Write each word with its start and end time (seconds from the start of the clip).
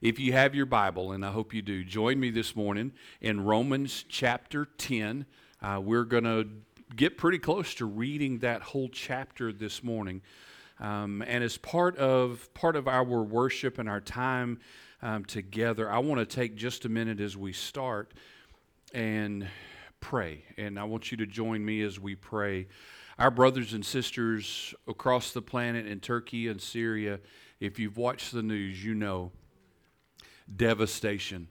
If 0.00 0.20
you 0.20 0.32
have 0.32 0.54
your 0.54 0.66
Bible, 0.66 1.10
and 1.10 1.26
I 1.26 1.32
hope 1.32 1.52
you 1.52 1.60
do, 1.60 1.82
join 1.82 2.20
me 2.20 2.30
this 2.30 2.54
morning 2.54 2.92
in 3.20 3.42
Romans 3.42 4.04
chapter 4.08 4.64
10. 4.78 5.26
Uh, 5.60 5.80
we're 5.82 6.04
going 6.04 6.22
to 6.22 6.46
get 6.94 7.18
pretty 7.18 7.38
close 7.38 7.74
to 7.74 7.84
reading 7.84 8.38
that 8.38 8.62
whole 8.62 8.88
chapter 8.88 9.52
this 9.52 9.82
morning. 9.82 10.22
Um, 10.78 11.24
and 11.26 11.42
as 11.42 11.56
part 11.56 11.96
of 11.96 12.48
part 12.54 12.76
of 12.76 12.86
our 12.86 13.02
worship 13.02 13.78
and 13.78 13.88
our 13.88 14.00
time 14.00 14.60
um, 15.02 15.24
together, 15.24 15.90
I 15.90 15.98
want 15.98 16.20
to 16.20 16.26
take 16.26 16.54
just 16.54 16.84
a 16.84 16.88
minute 16.88 17.18
as 17.18 17.36
we 17.36 17.52
start 17.52 18.14
and 18.94 19.48
pray. 19.98 20.44
And 20.56 20.78
I 20.78 20.84
want 20.84 21.10
you 21.10 21.16
to 21.16 21.26
join 21.26 21.64
me 21.64 21.82
as 21.82 21.98
we 21.98 22.14
pray. 22.14 22.68
Our 23.18 23.32
brothers 23.32 23.72
and 23.72 23.84
sisters 23.84 24.76
across 24.86 25.32
the 25.32 25.42
planet 25.42 25.88
in 25.88 25.98
Turkey 25.98 26.46
and 26.46 26.62
Syria, 26.62 27.18
if 27.58 27.80
you've 27.80 27.96
watched 27.96 28.30
the 28.30 28.44
news, 28.44 28.84
you 28.84 28.94
know 28.94 29.32
devastation, 30.56 31.48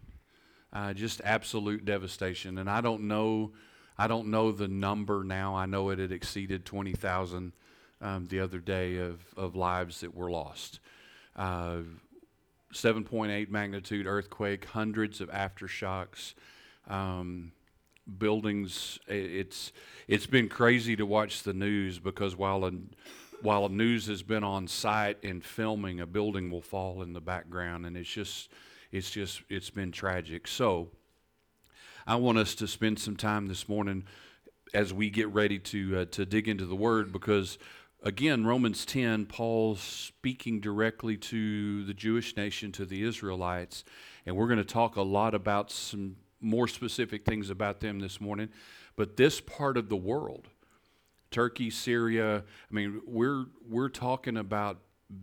uh, 0.74 0.94
just 0.94 1.22
absolute 1.24 1.86
devastation. 1.86 2.58
And 2.58 2.70
I 2.70 2.82
don't 2.82 3.04
know, 3.04 3.52
I 3.98 4.08
don't 4.08 4.28
know 4.28 4.52
the 4.52 4.68
number 4.68 5.24
now. 5.24 5.56
I 5.56 5.66
know 5.66 5.90
it 5.90 6.00
had 6.00 6.12
exceeded 6.12 6.66
twenty 6.66 6.94
thousand 6.94 7.54
um, 8.02 8.28
the 8.28 8.40
other 8.40 8.60
day 8.60 8.98
of 8.98 9.22
of 9.36 9.56
lives 9.56 10.02
that 10.02 10.16
were 10.16 10.30
lost. 10.30 10.80
Uh, 11.36 11.82
7.8 12.74 13.50
magnitude 13.50 14.06
earthquake, 14.06 14.66
hundreds 14.66 15.22
of 15.22 15.30
aftershocks, 15.30 16.34
um, 16.88 17.52
buildings. 18.18 19.00
It's 19.08 19.72
it's 20.08 20.26
been 20.26 20.50
crazy 20.50 20.96
to 20.96 21.06
watch 21.06 21.44
the 21.44 21.54
news 21.54 22.00
because 22.00 22.36
while 22.36 22.66
a, 22.66 22.72
while 23.42 23.70
news 23.70 24.08
has 24.08 24.22
been 24.22 24.44
on 24.44 24.68
site 24.68 25.18
and 25.24 25.44
filming, 25.44 26.00
a 26.00 26.06
building 26.06 26.52
will 26.52 26.62
fall 26.62 27.02
in 27.02 27.14
the 27.14 27.22
background, 27.22 27.86
and 27.86 27.96
it's 27.96 28.10
just 28.10 28.50
it's 28.92 29.10
just 29.12 29.42
it's 29.50 29.70
been 29.70 29.92
tragic. 29.92 30.48
So 30.48 30.90
I 32.06 32.16
want 32.16 32.38
us 32.38 32.56
to 32.56 32.68
spend 32.68 33.00
some 33.00 33.16
time 33.16 33.48
this 33.48 33.68
morning 33.68 34.06
as 34.74 34.94
we 34.94 35.10
get 35.10 35.28
ready 35.30 35.60
to 35.60 36.00
uh, 36.00 36.06
to 36.12 36.26
dig 36.26 36.48
into 36.48 36.66
the 36.66 36.76
Word 36.76 37.12
because 37.12 37.58
again 38.04 38.46
Romans 38.46 38.86
10 38.86 39.26
Paul's 39.26 39.82
speaking 39.82 40.60
directly 40.60 41.18
to 41.18 41.84
the 41.86 41.94
Jewish 41.94 42.36
nation 42.36 42.72
to 42.74 42.86
the 42.86 43.04
Israelites 43.04 43.84
and 44.26 44.36
we're 44.36 44.48
going 44.48 44.58
to 44.58 44.66
talk 44.66 44.96
a 44.96 45.02
lot 45.02 45.34
about 45.34 45.72
some 45.72 46.18
more 46.40 46.68
specific 46.68 47.26
things 47.26 47.50
about 47.50 47.80
them 47.80 48.00
this 48.00 48.22
morning 48.22 48.50
but 48.96 49.18
this 49.18 49.40
part 49.42 49.78
of 49.78 49.90
the 49.90 49.96
world 49.96 50.50
Turkey 51.32 51.70
Syria 51.70 52.44
I 52.70 52.74
mean 52.74 53.02
we're 53.06 53.46
we're 53.68 53.90
talking 53.90 54.38
about 54.38 54.80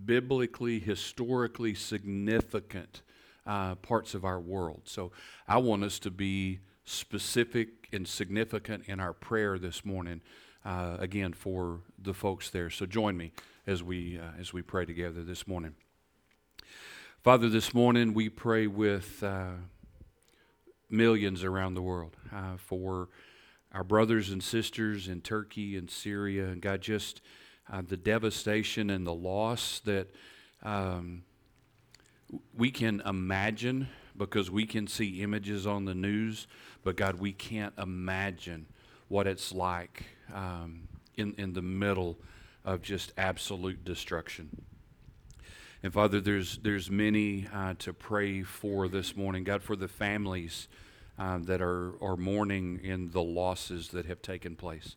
biblically 0.06 0.80
historically 0.80 1.74
significant 1.74 3.02
uh, 3.46 3.74
parts 3.76 4.14
of 4.14 4.24
our 4.24 4.40
world. 4.40 4.82
So 4.84 5.12
I 5.46 5.58
want 5.58 5.84
us 5.84 5.98
to 6.00 6.10
be 6.10 6.60
specific 6.84 7.88
and 7.92 8.06
significant 8.06 8.84
in 8.86 9.00
our 9.00 9.12
prayer 9.12 9.58
this 9.58 9.84
morning, 9.84 10.20
uh, 10.64 10.96
again, 10.98 11.32
for 11.32 11.80
the 11.98 12.14
folks 12.14 12.50
there. 12.50 12.70
So 12.70 12.86
join 12.86 13.16
me 13.16 13.32
as 13.66 13.82
we, 13.82 14.18
uh, 14.18 14.40
as 14.40 14.52
we 14.52 14.62
pray 14.62 14.84
together 14.84 15.22
this 15.22 15.46
morning. 15.46 15.74
Father, 17.22 17.48
this 17.48 17.72
morning 17.72 18.12
we 18.12 18.28
pray 18.28 18.66
with 18.66 19.22
uh, 19.22 19.52
millions 20.90 21.42
around 21.42 21.74
the 21.74 21.82
world 21.82 22.16
uh, 22.32 22.56
for 22.58 23.08
our 23.72 23.84
brothers 23.84 24.30
and 24.30 24.42
sisters 24.42 25.08
in 25.08 25.20
Turkey 25.20 25.76
and 25.76 25.90
Syria, 25.90 26.46
and 26.48 26.60
God, 26.60 26.80
just 26.80 27.22
uh, 27.72 27.82
the 27.86 27.96
devastation 27.96 28.90
and 28.90 29.06
the 29.06 29.14
loss 29.14 29.80
that 29.80 30.10
um, 30.62 31.22
we 32.56 32.70
can 32.70 33.02
imagine 33.04 33.88
because 34.16 34.50
we 34.50 34.66
can 34.66 34.86
see 34.86 35.22
images 35.22 35.66
on 35.66 35.84
the 35.84 35.94
news, 35.94 36.46
but 36.82 36.96
God, 36.96 37.18
we 37.18 37.32
can't 37.32 37.74
imagine 37.78 38.66
what 39.08 39.26
it's 39.26 39.52
like 39.52 40.04
um, 40.32 40.88
in, 41.16 41.34
in 41.36 41.52
the 41.52 41.62
middle 41.62 42.18
of 42.64 42.82
just 42.82 43.12
absolute 43.18 43.84
destruction. 43.84 44.62
And 45.82 45.92
Father, 45.92 46.20
there's, 46.20 46.58
there's 46.58 46.90
many 46.90 47.46
uh, 47.52 47.74
to 47.80 47.92
pray 47.92 48.42
for 48.42 48.88
this 48.88 49.14
morning. 49.16 49.44
God, 49.44 49.62
for 49.62 49.76
the 49.76 49.88
families 49.88 50.68
uh, 51.18 51.38
that 51.42 51.60
are, 51.60 51.92
are 52.02 52.16
mourning 52.16 52.80
in 52.82 53.10
the 53.10 53.22
losses 53.22 53.88
that 53.88 54.06
have 54.06 54.22
taken 54.22 54.56
place. 54.56 54.96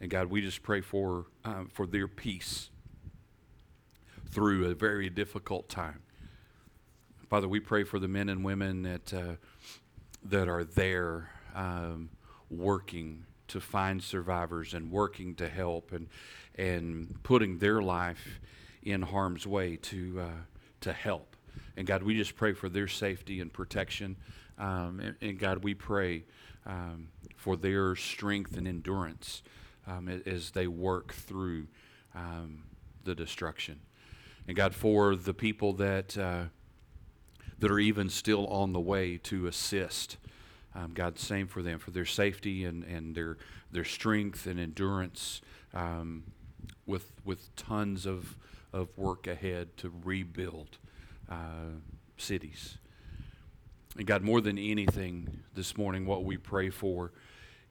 And 0.00 0.10
God, 0.10 0.26
we 0.26 0.40
just 0.40 0.62
pray 0.62 0.80
for, 0.80 1.26
uh, 1.44 1.64
for 1.72 1.86
their 1.86 2.08
peace 2.08 2.70
through 4.30 4.68
a 4.68 4.74
very 4.74 5.08
difficult 5.08 5.68
time. 5.68 6.02
Father, 7.28 7.48
we 7.48 7.58
pray 7.58 7.82
for 7.82 7.98
the 7.98 8.06
men 8.06 8.28
and 8.28 8.44
women 8.44 8.82
that, 8.82 9.12
uh, 9.12 9.34
that 10.24 10.46
are 10.46 10.62
there 10.62 11.30
um, 11.56 12.08
working 12.50 13.24
to 13.48 13.60
find 13.60 14.00
survivors 14.00 14.74
and 14.74 14.92
working 14.92 15.34
to 15.34 15.48
help 15.48 15.90
and, 15.90 16.06
and 16.54 17.18
putting 17.24 17.58
their 17.58 17.82
life 17.82 18.38
in 18.84 19.02
harm's 19.02 19.44
way 19.44 19.74
to, 19.74 20.20
uh, 20.20 20.42
to 20.80 20.92
help. 20.92 21.34
And 21.76 21.84
God, 21.84 22.04
we 22.04 22.16
just 22.16 22.36
pray 22.36 22.52
for 22.52 22.68
their 22.68 22.86
safety 22.86 23.40
and 23.40 23.52
protection. 23.52 24.16
Um, 24.56 25.00
and, 25.00 25.16
and, 25.20 25.36
God, 25.36 25.64
we 25.64 25.74
pray 25.74 26.22
um, 26.64 27.08
for 27.34 27.56
their 27.56 27.96
strength 27.96 28.56
and 28.56 28.68
endurance 28.68 29.42
um, 29.88 30.22
as 30.26 30.52
they 30.52 30.68
work 30.68 31.12
through 31.12 31.66
um, 32.14 32.62
the 33.02 33.16
destruction. 33.16 33.80
And 34.46 34.56
God, 34.56 34.76
for 34.76 35.16
the 35.16 35.34
people 35.34 35.72
that 35.74 36.16
uh, 36.16 36.44
that 37.58 37.70
are 37.70 37.78
even 37.78 38.08
still 38.08 38.46
on 38.48 38.72
the 38.72 38.80
way 38.80 39.18
to 39.18 39.46
assist. 39.46 40.16
Um, 40.74 40.92
God, 40.92 41.18
same 41.18 41.46
for 41.46 41.62
them, 41.62 41.78
for 41.78 41.90
their 41.90 42.04
safety 42.04 42.64
and, 42.64 42.84
and 42.84 43.14
their, 43.14 43.38
their 43.72 43.84
strength 43.84 44.46
and 44.46 44.60
endurance 44.60 45.40
um, 45.72 46.24
with, 46.84 47.12
with 47.24 47.54
tons 47.56 48.04
of, 48.04 48.36
of 48.72 48.88
work 48.98 49.26
ahead 49.26 49.76
to 49.78 49.92
rebuild 50.04 50.78
uh, 51.30 51.76
cities. 52.18 52.76
And 53.96 54.06
God, 54.06 54.22
more 54.22 54.42
than 54.42 54.58
anything 54.58 55.40
this 55.54 55.78
morning, 55.78 56.04
what 56.04 56.24
we 56.24 56.36
pray 56.36 56.68
for 56.68 57.12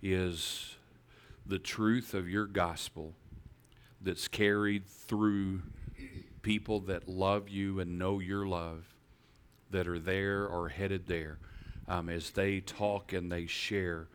is 0.02 0.76
the 1.46 1.60
truth 1.60 2.16
of 2.16 2.28
your 2.28 2.48
gospel 2.48 3.14
that's 4.02 4.28
carried 4.28 4.88
through 4.88 5.62
people 6.42 6.80
that 6.80 7.08
love 7.08 7.50
you 7.50 7.80
and 7.80 8.00
know 8.00 8.20
your 8.20 8.48
love 8.48 8.95
that 9.76 9.90
are 9.90 10.00
there 10.00 10.48
or 10.48 10.70
headed 10.70 11.06
there 11.06 11.38
um, 11.90 12.08
as 12.08 12.32
they 12.32 12.62
talk 12.62 13.12
and 13.12 13.30
they 13.30 13.46
share 13.46 14.08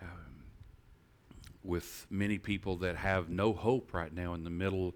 um, 0.00 0.42
with 1.62 2.06
many 2.08 2.38
people 2.38 2.76
that 2.76 2.96
have 2.96 3.28
no 3.28 3.52
hope 3.52 3.92
right 3.92 4.14
now 4.14 4.32
in 4.32 4.42
the 4.42 4.48
middle 4.48 4.94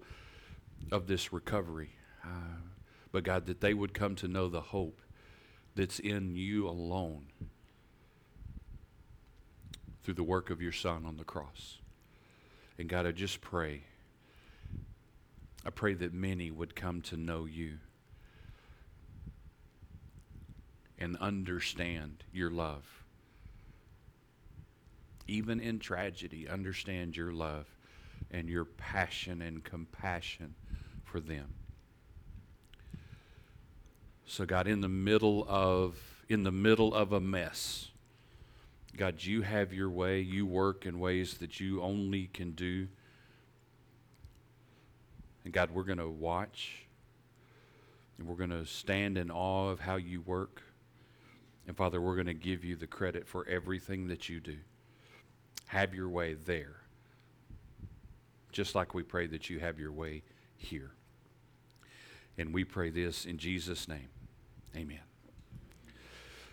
of 0.91 1.05
this 1.05 1.31
recovery. 1.31 1.91
Uh, 2.23 2.57
but 3.11 3.23
God, 3.23 3.45
that 3.45 3.61
they 3.61 3.75
would 3.75 3.93
come 3.93 4.15
to 4.15 4.27
know 4.27 4.49
the 4.49 4.59
hope 4.59 5.01
that's 5.75 5.99
in 5.99 6.35
you 6.35 6.67
alone 6.67 7.27
through 10.01 10.15
the 10.15 10.23
work 10.23 10.49
of 10.49 10.63
your 10.63 10.71
Son 10.71 11.05
on 11.05 11.17
the 11.17 11.23
cross. 11.23 11.77
And 12.79 12.89
God, 12.89 13.05
I 13.05 13.11
just 13.11 13.39
pray. 13.39 13.83
I 15.63 15.69
pray 15.69 15.93
that 15.93 16.11
many 16.11 16.49
would 16.49 16.75
come 16.75 17.01
to 17.03 17.17
know 17.17 17.45
you. 17.45 17.77
And 21.01 21.17
understand 21.17 22.23
your 22.31 22.51
love. 22.51 22.85
Even 25.27 25.59
in 25.59 25.79
tragedy, 25.79 26.47
understand 26.47 27.17
your 27.17 27.31
love 27.31 27.65
and 28.29 28.47
your 28.47 28.65
passion 28.65 29.41
and 29.41 29.63
compassion 29.63 30.53
for 31.03 31.19
them. 31.19 31.55
So 34.25 34.45
God, 34.45 34.67
in 34.67 34.81
the 34.81 34.89
middle 34.89 35.45
of 35.49 35.97
in 36.29 36.43
the 36.43 36.51
middle 36.51 36.93
of 36.93 37.11
a 37.11 37.19
mess, 37.19 37.89
God, 38.95 39.23
you 39.23 39.41
have 39.41 39.73
your 39.73 39.89
way. 39.89 40.21
You 40.21 40.45
work 40.45 40.85
in 40.85 40.99
ways 40.99 41.35
that 41.39 41.59
you 41.59 41.81
only 41.81 42.27
can 42.27 42.51
do. 42.51 42.87
And 45.43 45.51
God, 45.51 45.71
we're 45.71 45.83
going 45.83 45.97
to 45.97 46.09
watch 46.09 46.85
and 48.17 48.27
we're 48.27 48.35
going 48.35 48.51
to 48.51 48.65
stand 48.65 49.17
in 49.17 49.31
awe 49.31 49.69
of 49.69 49.79
how 49.79 49.95
you 49.95 50.21
work. 50.21 50.61
And 51.71 51.77
Father, 51.77 52.01
we're 52.01 52.15
going 52.15 52.27
to 52.27 52.33
give 52.33 52.65
you 52.65 52.75
the 52.75 52.85
credit 52.85 53.25
for 53.25 53.47
everything 53.47 54.07
that 54.07 54.27
you 54.27 54.41
do. 54.41 54.57
Have 55.67 55.95
your 55.95 56.09
way 56.09 56.33
there. 56.33 56.81
Just 58.51 58.75
like 58.75 58.93
we 58.93 59.03
pray 59.03 59.25
that 59.27 59.49
you 59.49 59.59
have 59.59 59.79
your 59.79 59.93
way 59.93 60.23
here. 60.57 60.91
And 62.37 62.53
we 62.53 62.65
pray 62.65 62.89
this 62.89 63.25
in 63.25 63.37
Jesus' 63.37 63.87
name. 63.87 64.09
Amen. 64.75 64.99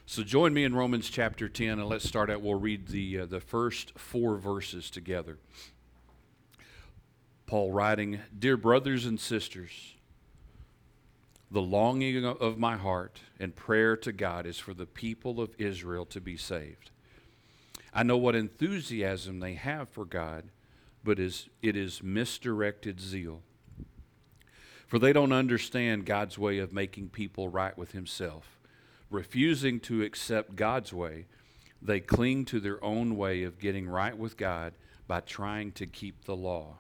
So 0.07 0.23
join 0.23 0.55
me 0.55 0.63
in 0.63 0.73
Romans 0.73 1.11
chapter 1.11 1.49
10, 1.49 1.81
and 1.81 1.89
let's 1.89 2.07
start 2.07 2.31
out. 2.31 2.41
We'll 2.41 2.55
read 2.55 2.87
the, 2.87 3.23
uh, 3.23 3.27
the 3.27 3.41
first 3.41 3.99
four 3.99 4.37
verses 4.37 4.89
together. 4.89 5.39
Paul 7.45 7.73
writing, 7.73 8.21
Dear 8.39 8.57
brothers 8.57 9.05
and 9.05 9.19
sisters, 9.19 9.97
The 11.51 11.63
longing 11.63 12.25
of 12.25 12.59
my 12.59 12.77
heart 12.77 13.21
and 13.41 13.57
prayer 13.57 13.97
to 13.99 14.13
God 14.13 14.45
is 14.45 14.59
for 14.59 14.75
the 14.75 14.87
people 14.87 15.41
of 15.41 15.55
Israel 15.59 16.05
to 16.07 16.21
be 16.21 16.37
saved. 16.37 16.91
I 17.95 18.03
know 18.03 18.19
what 18.19 18.35
enthusiasm 18.35 19.41
they 19.41 19.55
have 19.55 19.89
for 19.89 20.05
God, 20.05 20.51
but 21.03 21.19
is, 21.19 21.49
it 21.63 21.75
is 21.75 22.03
misdirected 22.03 23.01
zeal. 23.01 23.41
For 24.87 24.99
they 24.99 25.13
don't 25.13 25.33
understand 25.33 26.05
God's 26.05 26.39
way 26.39 26.59
of 26.59 26.73
making 26.73 27.11
people 27.11 27.49
right 27.49 27.77
with 27.79 27.93
Himself. 27.93 28.59
Refusing 29.11 29.81
to 29.81 30.03
accept 30.03 30.55
God's 30.55 30.93
way, 30.93 31.27
they 31.81 32.01
cling 32.01 32.45
to 32.47 32.61
their 32.61 32.83
own 32.85 33.17
way 33.17 33.43
of 33.43 33.59
getting 33.59 33.89
right 33.89 34.17
with 34.17 34.37
God 34.37 34.75
by 35.07 35.21
trying 35.21 35.73
to 35.73 35.87
keep 35.87 36.25
the 36.25 36.37
law. 36.37 36.77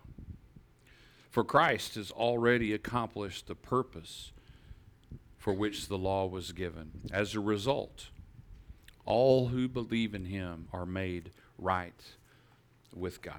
For 1.31 1.43
Christ 1.43 1.94
has 1.94 2.11
already 2.11 2.75
accomplished 2.75 3.47
the 3.47 3.55
purpose 3.55 4.32
for 5.38 5.52
which 5.52 5.88
the 5.88 5.96
law 5.96 6.26
was 6.26 6.52
given. 6.52 6.90
As 7.12 7.35
a 7.35 7.40
result, 7.40 8.08
all 9.05 9.49
who 9.49 9.69
believe 9.69 10.14
in 10.14 10.26
him 10.26 10.69
are 10.73 10.85
made 10.85 11.31
right 11.56 12.00
with 12.94 13.23
God. 13.23 13.35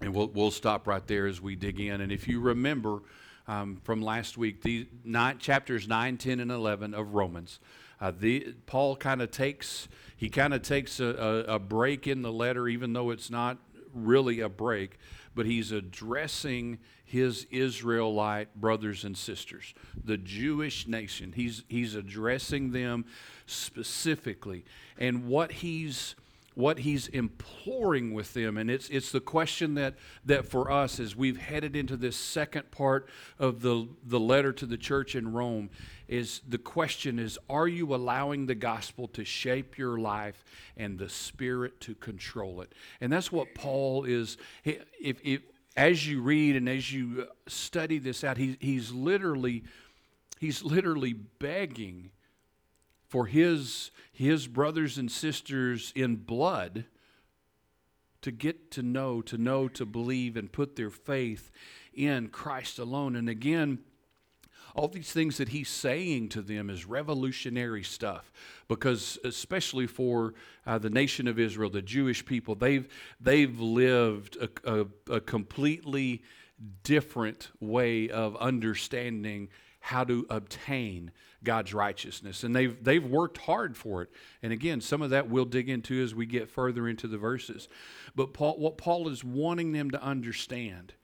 And 0.00 0.14
we'll, 0.14 0.28
we'll 0.28 0.50
stop 0.50 0.86
right 0.86 1.06
there 1.06 1.26
as 1.26 1.40
we 1.40 1.56
dig 1.56 1.78
in. 1.78 2.00
And 2.00 2.10
if 2.10 2.26
you 2.26 2.40
remember 2.40 3.00
um, 3.46 3.80
from 3.84 4.00
last 4.00 4.38
week, 4.38 4.62
the 4.62 4.88
nine, 5.04 5.38
chapters 5.38 5.86
9, 5.86 6.16
10, 6.16 6.40
and 6.40 6.50
11 6.50 6.94
of 6.94 7.14
Romans, 7.14 7.58
uh, 8.00 8.12
the, 8.16 8.54
Paul 8.66 8.96
kind 8.96 9.22
of 9.22 9.30
takes 9.30 9.88
he 10.16 10.28
kind 10.28 10.54
of 10.54 10.62
takes 10.62 11.00
a, 11.00 11.06
a, 11.48 11.54
a 11.54 11.58
break 11.58 12.06
in 12.06 12.22
the 12.22 12.32
letter, 12.32 12.68
even 12.68 12.92
though 12.92 13.10
it's 13.10 13.28
not 13.28 13.58
really 13.92 14.38
a 14.38 14.48
break, 14.48 14.98
but 15.34 15.46
he's 15.46 15.72
addressing 15.72 16.78
his 17.04 17.46
Israelite 17.50 18.54
brothers 18.54 19.04
and 19.04 19.16
sisters, 19.16 19.74
the 20.04 20.16
Jewish 20.16 20.86
nation. 20.86 21.32
He's, 21.34 21.64
he's 21.68 21.94
addressing 21.94 22.72
them 22.72 23.04
specifically. 23.46 24.64
And 24.98 25.26
what 25.28 25.52
he's 25.52 26.14
what 26.54 26.80
he's 26.80 27.08
imploring 27.08 28.12
with 28.12 28.34
them 28.34 28.58
and 28.58 28.70
it's 28.70 28.88
it's 28.90 29.10
the 29.10 29.20
question 29.20 29.72
that 29.72 29.94
that 30.26 30.44
for 30.44 30.70
us 30.70 31.00
as 31.00 31.16
we've 31.16 31.38
headed 31.38 31.74
into 31.74 31.96
this 31.96 32.14
second 32.14 32.70
part 32.70 33.08
of 33.38 33.62
the 33.62 33.88
the 34.04 34.20
letter 34.20 34.52
to 34.52 34.66
the 34.66 34.76
church 34.76 35.14
in 35.14 35.32
Rome 35.32 35.70
is 36.12 36.40
the 36.46 36.58
question 36.58 37.18
is 37.18 37.38
are 37.48 37.68
you 37.68 37.94
allowing 37.94 38.46
the 38.46 38.54
gospel 38.54 39.08
to 39.08 39.24
shape 39.24 39.78
your 39.78 39.98
life 39.98 40.44
and 40.76 40.98
the 40.98 41.08
spirit 41.08 41.80
to 41.80 41.94
control 41.94 42.60
it 42.60 42.72
and 43.00 43.12
that's 43.12 43.32
what 43.32 43.54
Paul 43.54 44.04
is 44.04 44.36
if, 44.64 44.84
if 45.00 45.40
as 45.76 46.06
you 46.06 46.20
read 46.20 46.54
and 46.54 46.68
as 46.68 46.92
you 46.92 47.22
uh, 47.22 47.32
study 47.46 47.98
this 47.98 48.22
out 48.24 48.36
he, 48.36 48.56
he's 48.60 48.92
literally 48.92 49.64
he's 50.38 50.62
literally 50.62 51.12
begging 51.12 52.10
for 53.12 53.26
his, 53.26 53.90
his 54.10 54.46
brothers 54.46 54.96
and 54.96 55.12
sisters 55.12 55.92
in 55.94 56.16
blood 56.16 56.86
to 58.22 58.32
get 58.32 58.70
to 58.70 58.82
know, 58.82 59.20
to 59.20 59.36
know, 59.36 59.68
to 59.68 59.84
believe, 59.84 60.34
and 60.34 60.50
put 60.50 60.76
their 60.76 60.88
faith 60.88 61.50
in 61.92 62.28
Christ 62.28 62.78
alone. 62.78 63.14
And 63.14 63.28
again, 63.28 63.80
all 64.74 64.88
these 64.88 65.12
things 65.12 65.36
that 65.38 65.50
he's 65.50 65.68
saying 65.68 66.28
to 66.30 66.42
them 66.42 66.70
is 66.70 66.86
revolutionary 66.86 67.82
stuff 67.82 68.32
because 68.68 69.18
especially 69.24 69.86
for 69.86 70.34
uh, 70.66 70.78
the 70.78 70.90
nation 70.90 71.28
of 71.28 71.38
israel 71.38 71.70
the 71.70 71.82
jewish 71.82 72.24
people 72.24 72.54
they've, 72.54 72.88
they've 73.20 73.60
lived 73.60 74.36
a, 74.36 74.48
a, 74.64 74.86
a 75.10 75.20
completely 75.20 76.22
different 76.84 77.50
way 77.60 78.08
of 78.08 78.36
understanding 78.36 79.48
how 79.80 80.04
to 80.04 80.24
obtain 80.30 81.10
God's 81.44 81.74
righteousness. 81.74 82.44
And 82.44 82.54
they've, 82.54 82.82
they've 82.82 83.04
worked 83.04 83.38
hard 83.38 83.76
for 83.76 84.02
it. 84.02 84.10
And 84.42 84.52
again, 84.52 84.80
some 84.80 85.02
of 85.02 85.10
that 85.10 85.28
we'll 85.28 85.44
dig 85.44 85.68
into 85.68 86.00
as 86.02 86.14
we 86.14 86.24
get 86.24 86.48
further 86.48 86.88
into 86.88 87.08
the 87.08 87.18
verses. 87.18 87.68
But 88.14 88.32
Paul, 88.32 88.58
what 88.58 88.78
Paul 88.78 89.08
is 89.08 89.24
wanting 89.24 89.72
them 89.72 89.90
to 89.90 90.02
understand 90.02 90.94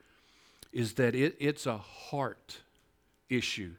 is 0.73 0.95
that 0.95 1.15
it, 1.15 1.37
it's 1.41 1.67
a 1.67 1.79
heart 1.79 2.59
issue 3.29 3.75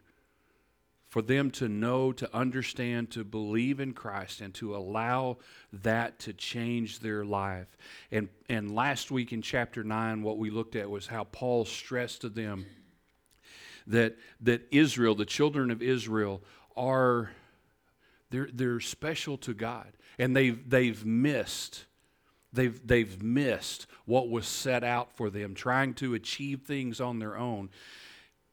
for 1.10 1.24
them 1.24 1.50
to 1.50 1.68
know, 1.68 2.12
to 2.12 2.36
understand, 2.36 3.10
to 3.10 3.24
believe 3.24 3.80
in 3.80 3.94
Christ, 3.94 4.42
and 4.42 4.54
to 4.54 4.75
allow 4.75 5.38
that 5.74 6.19
to 6.19 6.34
change 6.34 7.00
their 7.00 7.25
life. 7.25 7.75
And, 8.12 8.30
and 8.48 8.74
last 8.74 9.10
week 9.10 9.34
in 9.34 9.42
chapter 9.42 9.84
9, 9.84 10.22
what 10.22 10.38
we 10.38 10.51
looked 10.51 10.75
at 10.75 10.88
was 10.88 11.07
how 11.07 11.24
Paul 11.24 11.66
stressed 11.66 12.22
to 12.22 12.30
them 12.30 12.68
that, 13.88 14.18
that 14.42 14.68
Israel, 14.69 15.16
the 15.16 15.25
children 15.25 15.72
of 15.72 15.81
Israel, 15.81 16.44
are 16.78 17.31
they're, 18.30 18.50
they're 18.54 18.80
special 18.80 19.38
to 19.40 19.56
God. 19.56 19.88
And 20.19 20.36
they've, 20.36 20.69
they've 20.69 21.04
missed. 21.04 21.86
They've, 22.54 22.80
they've 22.86 23.22
missed 23.24 23.88
what 24.06 24.30
was 24.30 24.48
set 24.48 24.84
out 24.84 25.12
for 25.13 25.30
them, 25.30 25.56
trying 25.56 25.95
to 25.95 26.13
achieve 26.13 26.62
things 26.62 27.02
on 27.02 27.18
their 27.18 27.38
own. 27.38 27.69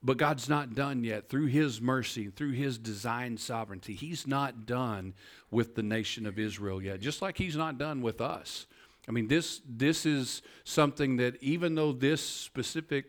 But 0.06 0.18
God's 0.18 0.48
not 0.48 0.76
done 0.76 1.02
yet. 1.02 1.28
Through 1.28 1.46
His 1.46 1.80
mercy, 1.80 2.28
through 2.28 2.52
His 2.52 2.78
design 2.78 3.36
sovereignty, 3.36 3.92
He's 3.92 4.24
not 4.24 4.64
done 4.64 5.14
with 5.50 5.74
the 5.74 5.82
nation 5.82 6.26
of 6.26 6.38
Israel 6.38 6.80
yet, 6.80 7.00
just 7.00 7.20
like 7.20 7.36
He's 7.36 7.56
not 7.56 7.76
done 7.76 8.02
with 8.02 8.20
us. 8.20 8.66
I 9.08 9.10
mean, 9.10 9.26
this, 9.26 9.60
this 9.68 10.06
is 10.06 10.42
something 10.62 11.16
that 11.16 11.42
even 11.42 11.74
though 11.74 11.90
this 11.90 12.20
specific 12.20 13.06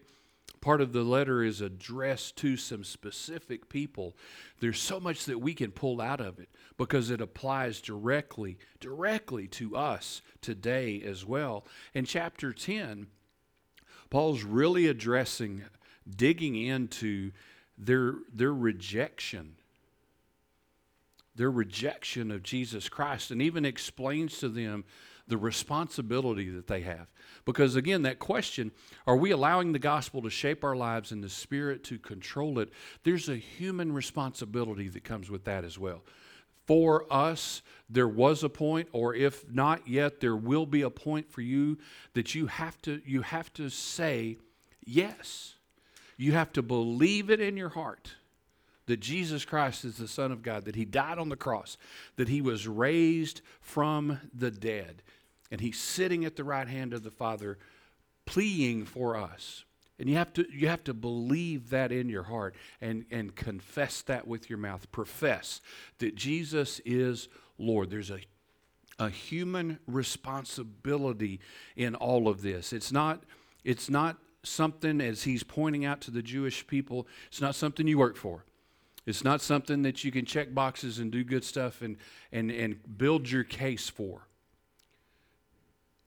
part 0.60 0.82
of 0.82 0.92
the 0.92 1.04
letter 1.04 1.44
is 1.44 1.62
addressed 1.62 2.36
to 2.38 2.58
some 2.58 2.84
specific 2.84 3.70
people, 3.70 4.16
there's 4.60 4.82
so 4.82 5.00
much 5.00 5.26
that 5.26 5.40
we 5.40 5.54
can 5.54 5.70
pull 5.70 6.02
out 6.02 6.20
of 6.20 6.40
it 6.40 6.50
because 6.78 7.12
it 7.12 7.22
applies 7.22 7.80
directly, 7.80 8.58
directly 8.80 9.48
to 9.50 9.76
us 9.76 10.24
today 10.42 11.00
as 11.06 11.24
well. 11.24 11.64
In 11.94 12.06
chapter 12.06 12.54
10, 12.54 13.06
Paul's 14.10 14.44
really 14.44 14.88
addressing, 14.88 15.64
digging 16.16 16.56
into 16.56 17.32
their, 17.78 18.16
their 18.34 18.54
rejection 18.54 19.56
their 21.38 21.52
rejection 21.52 22.32
of 22.32 22.44
Jesus 22.44 22.90
Christ 22.90 23.32
and 23.32 23.42
even 23.42 23.64
explains 23.64 24.40
to 24.40 24.50
them 24.50 24.84
the 25.28 25.38
responsibility 25.38 26.50
that 26.50 26.68
they 26.68 26.82
have. 26.82 27.12
Because 27.46 27.76
again, 27.76 28.02
that 28.04 28.20
question 28.20 28.72
are 29.06 29.16
we 29.16 29.32
allowing 29.32 29.72
the 29.72 29.80
gospel 29.80 30.22
to 30.24 30.30
shape 30.30 30.64
our 30.64 30.76
lives 30.76 31.12
and 31.12 31.24
the 31.24 31.30
Spirit 31.30 31.84
to 31.86 32.00
control 32.00 32.60
it? 32.60 32.70
There's 33.04 33.30
a 33.30 33.36
human 33.36 33.94
responsibility 33.94 34.90
that 34.90 35.04
comes 35.04 35.30
with 35.30 35.46
that 35.46 35.64
as 35.64 35.78
well. 35.78 36.04
For 36.66 37.06
us, 37.12 37.62
there 37.90 38.08
was 38.08 38.44
a 38.44 38.50
point, 38.50 38.90
or 38.92 39.16
if 39.16 39.50
not 39.50 39.88
yet, 39.88 40.20
there 40.20 40.36
will 40.36 40.66
be 40.66 40.82
a 40.82 40.90
point 40.90 41.32
for 41.32 41.42
you 41.42 41.78
that 42.14 42.36
you 42.36 42.48
have 42.48 42.82
to, 42.82 43.02
you 43.06 43.22
have 43.22 43.54
to 43.54 43.70
say 43.70 44.38
yes. 44.86 45.57
You 46.18 46.34
have 46.34 46.52
to 46.54 46.62
believe 46.62 47.30
it 47.30 47.40
in 47.40 47.56
your 47.58 47.70
heart 47.70 48.16
that 48.88 49.00
Jesus 49.02 49.46
Christ 49.46 49.86
is 49.86 49.98
the 49.98 50.08
Son 50.08 50.32
of 50.32 50.42
God, 50.42 50.66
that 50.66 50.76
He 50.76 50.86
died 50.86 51.20
on 51.20 51.30
the 51.30 51.36
cross, 51.36 51.78
that 52.16 52.30
He 52.30 52.42
was 52.42 52.68
raised 52.68 53.42
from 53.62 54.20
the 54.34 54.50
dead, 54.50 55.04
and 55.52 55.62
he's 55.62 55.80
sitting 55.80 56.26
at 56.26 56.36
the 56.36 56.44
right 56.44 56.68
hand 56.68 56.94
of 56.94 57.04
the 57.04 57.12
Father, 57.12 57.58
pleading 58.26 58.86
for 58.86 59.16
us. 59.16 59.64
And 60.00 60.10
you 60.10 60.16
have 60.16 60.34
to, 60.34 60.46
you 60.52 60.68
have 60.68 60.84
to 60.84 60.94
believe 60.94 61.70
that 61.72 61.92
in 61.92 62.10
your 62.10 62.24
heart 62.24 62.56
and, 62.82 63.06
and 63.10 63.36
confess 63.36 64.02
that 64.04 64.28
with 64.28 64.50
your 64.50 64.60
mouth. 64.60 64.92
Profess 64.92 65.62
that 66.00 66.16
Jesus 66.16 66.80
is 66.86 67.30
Lord. 67.58 67.90
There's 67.90 68.12
a, 68.12 68.20
a 69.00 69.10
human 69.10 69.80
responsibility 69.88 71.40
in 71.76 71.96
all 71.96 72.28
of 72.28 72.42
this. 72.42 72.74
It's 72.74 72.92
not, 72.92 73.24
it's 73.64 73.90
not 73.90 74.18
something, 74.44 75.02
as 75.02 75.24
he's 75.24 75.44
pointing 75.44 75.86
out 75.86 76.02
to 76.02 76.12
the 76.12 76.22
Jewish 76.22 76.66
people, 76.68 77.08
it's 77.28 77.42
not 77.42 77.56
something 77.56 77.88
you 77.88 77.98
work 77.98 78.18
for. 78.18 78.46
It's 79.06 79.24
not 79.24 79.42
something 79.42 79.84
that 79.84 80.04
you 80.04 80.12
can 80.12 80.26
check 80.26 80.54
boxes 80.54 81.00
and 81.00 81.12
do 81.12 81.24
good 81.24 81.46
stuff 81.46 81.82
and, 81.82 81.98
and, 82.32 82.52
and 82.52 82.98
build 82.98 83.30
your 83.30 83.44
case 83.44 83.90
for 83.90 84.28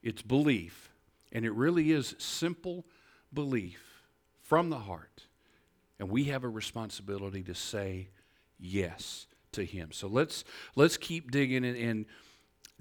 it's 0.03 0.21
belief. 0.21 0.91
And 1.31 1.45
it 1.45 1.53
really 1.53 1.91
is 1.91 2.15
simple 2.17 2.85
belief 3.33 4.03
from 4.41 4.69
the 4.69 4.79
heart. 4.79 5.27
And 5.99 6.09
we 6.09 6.25
have 6.25 6.43
a 6.43 6.49
responsibility 6.49 7.43
to 7.43 7.55
say 7.55 8.09
yes 8.59 9.27
to 9.53 9.63
him. 9.63 9.91
So 9.91 10.07
let's 10.07 10.43
let's 10.75 10.97
keep 10.97 11.31
digging 11.31 11.63
and, 11.63 11.77
and 11.77 12.05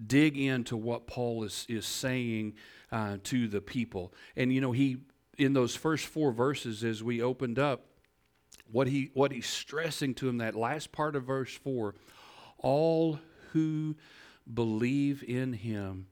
dig 0.04 0.38
into 0.38 0.76
what 0.76 1.07
Paul 1.07 1.45
is 1.45 1.66
is 1.69 1.87
saying 1.87 2.54
uh, 2.90 3.19
to 3.25 3.47
the 3.47 3.61
people. 3.61 4.12
And 4.37 4.52
you 4.52 4.61
know, 4.61 4.73
he 4.73 4.99
in 5.40 5.54
those 5.54 5.75
first 5.75 6.06
four 6.06 6.32
verses 6.32 6.85
as 6.85 7.02
we 7.02 7.23
opened 7.23 7.59
up, 7.59 7.87
what 8.70 8.87
he 8.87 9.11
what 9.14 9.32
he's 9.32 9.47
stressing 9.47 10.14
to 10.14 10.28
him 10.28 10.38
that 10.38 10.54
last 10.54 10.92
part 10.92 11.16
of 11.16 11.25
verse 11.25 11.56
four, 11.56 11.94
all 12.59 13.18
who 13.52 13.97
believe 14.52 15.25
in 15.25 15.52
him 15.54 16.06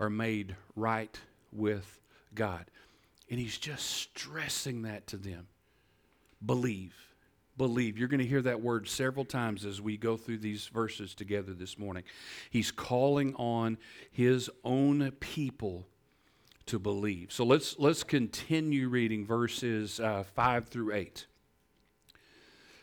are 0.00 0.10
made 0.10 0.56
right 0.74 1.18
with 1.52 2.00
God. 2.34 2.66
And 3.30 3.38
he's 3.38 3.56
just 3.56 3.86
stressing 3.88 4.82
that 4.82 5.06
to 5.08 5.16
them. 5.16 5.46
Believe. 6.44 6.94
believe. 7.56 7.96
You're 7.96 8.08
going 8.08 8.20
to 8.20 8.26
hear 8.26 8.42
that 8.42 8.60
word 8.60 8.88
several 8.88 9.24
times 9.24 9.64
as 9.64 9.80
we 9.80 9.96
go 9.96 10.16
through 10.16 10.38
these 10.38 10.66
verses 10.66 11.14
together 11.14 11.54
this 11.54 11.78
morning. 11.78 12.02
He's 12.50 12.70
calling 12.70 13.34
on 13.36 13.78
his 14.10 14.50
own 14.64 15.12
people 15.20 15.86
to 16.66 16.78
believe. 16.78 17.32
So 17.32 17.44
let's 17.44 17.78
let's 17.78 18.04
continue 18.04 18.88
reading 18.88 19.26
verses 19.26 20.00
uh, 20.00 20.24
five 20.34 20.68
through 20.68 20.94
eight. 20.94 21.26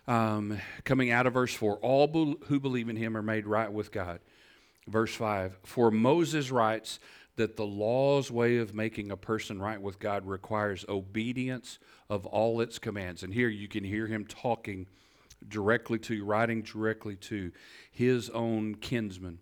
Um, 0.08 0.58
coming 0.84 1.12
out 1.12 1.28
of 1.28 1.34
verse 1.34 1.54
four, 1.54 1.78
all 1.78 2.08
be- 2.08 2.38
who 2.48 2.60
believe 2.60 2.90
in 2.90 2.96
him 2.96 3.16
are 3.16 3.22
made 3.22 3.46
right 3.46 3.72
with 3.72 3.92
God. 3.92 4.20
Verse 4.88 5.14
five, 5.14 5.58
for 5.64 5.92
Moses 5.92 6.52
writes 6.52 7.00
that 7.36 7.56
the 7.56 7.66
law's 7.66 8.30
way 8.32 8.58
of 8.58 8.74
making 8.74 9.12
a 9.12 9.18
person 9.18 9.62
right 9.62 9.82
with 9.82 10.00
God 10.00 10.26
requires 10.26 10.84
obedience 10.90 11.80
of 12.10 12.26
all 12.26 12.60
its 12.60 12.80
commands. 12.80 13.24
And 13.24 13.34
here 13.34 13.50
you 13.50 13.68
can 13.68 13.84
hear 13.84 14.08
him 14.08 14.26
talking 14.26 14.88
directly 15.48 16.00
to, 16.00 16.26
writing 16.26 16.64
directly 16.64 17.16
to 17.16 17.52
his 17.92 18.30
own 18.32 18.76
kinsman. 18.76 19.40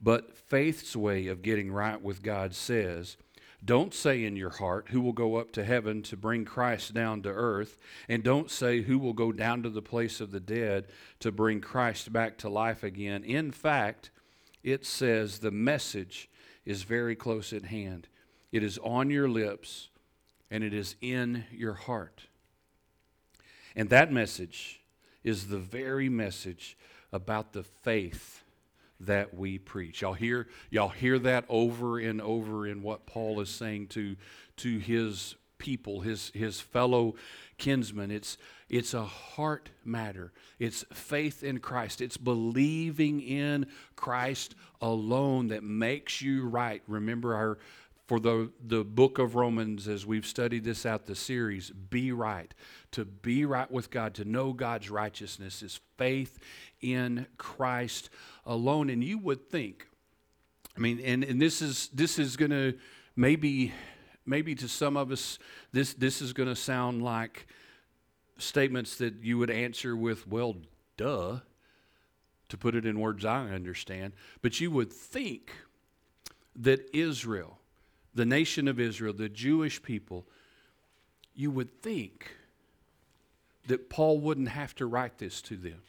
But 0.00 0.36
faith's 0.36 0.94
way 0.94 1.26
of 1.28 1.42
getting 1.42 1.72
right 1.72 2.00
with 2.00 2.22
God 2.22 2.54
says, 2.54 3.16
don't 3.64 3.92
say 3.92 4.24
in 4.24 4.36
your 4.36 4.50
heart, 4.50 4.88
Who 4.90 5.00
will 5.00 5.12
go 5.12 5.36
up 5.36 5.50
to 5.52 5.64
heaven 5.64 6.02
to 6.02 6.16
bring 6.16 6.44
Christ 6.44 6.94
down 6.94 7.22
to 7.22 7.30
earth? 7.30 7.78
And 8.08 8.22
don't 8.22 8.50
say, 8.50 8.82
Who 8.82 8.98
will 8.98 9.12
go 9.12 9.32
down 9.32 9.62
to 9.64 9.70
the 9.70 9.82
place 9.82 10.20
of 10.20 10.30
the 10.30 10.40
dead 10.40 10.86
to 11.20 11.32
bring 11.32 11.60
Christ 11.60 12.12
back 12.12 12.38
to 12.38 12.48
life 12.48 12.84
again? 12.84 13.24
In 13.24 13.50
fact, 13.50 14.10
it 14.62 14.86
says 14.86 15.38
the 15.38 15.50
message 15.50 16.28
is 16.64 16.84
very 16.84 17.16
close 17.16 17.52
at 17.52 17.64
hand. 17.64 18.08
It 18.52 18.62
is 18.62 18.78
on 18.78 19.10
your 19.10 19.28
lips 19.28 19.88
and 20.50 20.62
it 20.62 20.72
is 20.72 20.94
in 21.00 21.44
your 21.50 21.74
heart. 21.74 22.22
And 23.74 23.90
that 23.90 24.12
message 24.12 24.80
is 25.24 25.48
the 25.48 25.58
very 25.58 26.08
message 26.08 26.76
about 27.12 27.52
the 27.52 27.62
faith 27.62 28.42
that 29.00 29.34
we 29.34 29.58
preach. 29.58 30.02
Y'all 30.02 30.14
hear 30.14 30.46
y'all 30.70 30.88
hear 30.88 31.18
that 31.20 31.44
over 31.48 31.98
and 31.98 32.20
over 32.20 32.66
in 32.66 32.82
what 32.82 33.06
Paul 33.06 33.40
is 33.40 33.50
saying 33.50 33.88
to 33.88 34.16
to 34.58 34.78
his 34.78 35.34
people, 35.58 36.00
his 36.00 36.30
his 36.34 36.60
fellow 36.60 37.14
kinsmen. 37.58 38.10
It's 38.10 38.38
it's 38.68 38.94
a 38.94 39.04
heart 39.04 39.70
matter. 39.84 40.32
It's 40.58 40.84
faith 40.92 41.42
in 41.42 41.60
Christ. 41.60 42.00
It's 42.00 42.16
believing 42.16 43.20
in 43.20 43.66
Christ 43.94 44.54
alone 44.80 45.48
that 45.48 45.62
makes 45.62 46.20
you 46.20 46.46
right. 46.46 46.82
Remember 46.86 47.34
our 47.34 47.58
for 48.06 48.20
the, 48.20 48.52
the 48.64 48.84
book 48.84 49.18
of 49.18 49.34
Romans, 49.34 49.88
as 49.88 50.06
we've 50.06 50.26
studied 50.26 50.62
this 50.62 50.86
out 50.86 51.06
the 51.06 51.16
series, 51.16 51.70
be 51.70 52.12
right. 52.12 52.54
To 52.92 53.04
be 53.04 53.44
right 53.44 53.70
with 53.70 53.90
God, 53.90 54.14
to 54.14 54.24
know 54.24 54.52
God's 54.52 54.90
righteousness 54.90 55.60
is 55.60 55.80
faith 55.96 56.38
in 56.80 57.26
Christ 57.36 58.10
alone. 58.46 58.88
And 58.88 59.02
you 59.02 59.18
would 59.18 59.50
think, 59.50 59.86
I 60.76 60.80
mean, 60.80 61.00
and, 61.04 61.24
and 61.24 61.40
this 61.40 61.60
is 61.60 61.88
this 61.92 62.18
is 62.18 62.36
gonna 62.36 62.74
maybe 63.16 63.72
maybe 64.24 64.54
to 64.54 64.68
some 64.68 64.96
of 64.96 65.10
us, 65.10 65.38
this 65.72 65.94
this 65.94 66.22
is 66.22 66.32
gonna 66.32 66.56
sound 66.56 67.02
like 67.02 67.46
statements 68.38 68.96
that 68.96 69.14
you 69.22 69.38
would 69.38 69.50
answer 69.50 69.96
with, 69.96 70.26
well, 70.28 70.56
duh, 70.96 71.40
to 72.48 72.56
put 72.56 72.74
it 72.74 72.86
in 72.86 73.00
words 73.00 73.24
I 73.24 73.50
understand. 73.50 74.12
But 74.42 74.60
you 74.60 74.70
would 74.70 74.92
think 74.92 75.52
that 76.54 76.88
Israel, 76.94 77.58
the 78.14 78.26
nation 78.26 78.68
of 78.68 78.78
Israel, 78.78 79.12
the 79.12 79.28
Jewish 79.28 79.82
people, 79.82 80.26
you 81.34 81.50
would 81.50 81.82
think 81.82 82.30
that 83.66 83.90
Paul 83.90 84.20
wouldn't 84.20 84.48
have 84.48 84.74
to 84.76 84.86
write 84.86 85.18
this 85.18 85.42
to 85.42 85.56
them. 85.56 85.82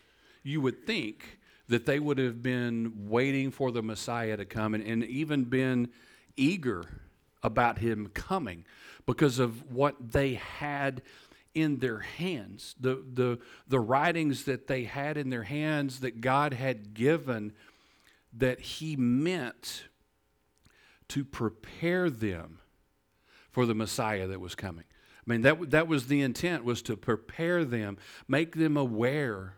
You 0.43 0.61
would 0.61 0.85
think 0.85 1.39
that 1.67 1.85
they 1.85 1.99
would 1.99 2.17
have 2.17 2.41
been 2.41 2.93
waiting 3.09 3.51
for 3.51 3.71
the 3.71 3.83
Messiah 3.83 4.37
to 4.37 4.45
come 4.45 4.73
and, 4.73 4.83
and 4.83 5.03
even 5.03 5.43
been 5.43 5.89
eager 6.35 6.85
about 7.43 7.77
him 7.79 8.09
coming 8.13 8.65
because 9.05 9.39
of 9.39 9.71
what 9.71 9.95
they 10.11 10.35
had 10.35 11.01
in 11.57 11.79
their 11.79 11.99
hands, 11.99 12.75
the, 12.79 13.03
the, 13.13 13.39
the 13.67 13.79
writings 13.79 14.43
that 14.43 14.67
they 14.67 14.83
had 14.83 15.17
in 15.17 15.31
their 15.31 15.43
hands 15.43 16.01
that 16.01 16.21
God 16.21 16.53
had 16.53 16.93
given 16.93 17.51
that 18.33 18.59
He 18.59 18.95
meant 18.95 19.85
to 21.07 21.25
prepare 21.25 22.11
them 22.11 22.59
for 23.49 23.65
the 23.65 23.73
Messiah 23.73 24.27
that 24.27 24.39
was 24.39 24.53
coming. 24.53 24.83
I 25.25 25.31
mean, 25.31 25.41
that, 25.41 25.71
that 25.71 25.87
was 25.87 26.07
the 26.07 26.21
intent, 26.21 26.63
was 26.63 26.81
to 26.83 26.95
prepare 26.95 27.65
them, 27.65 27.97
make 28.27 28.55
them 28.55 28.77
aware, 28.77 29.55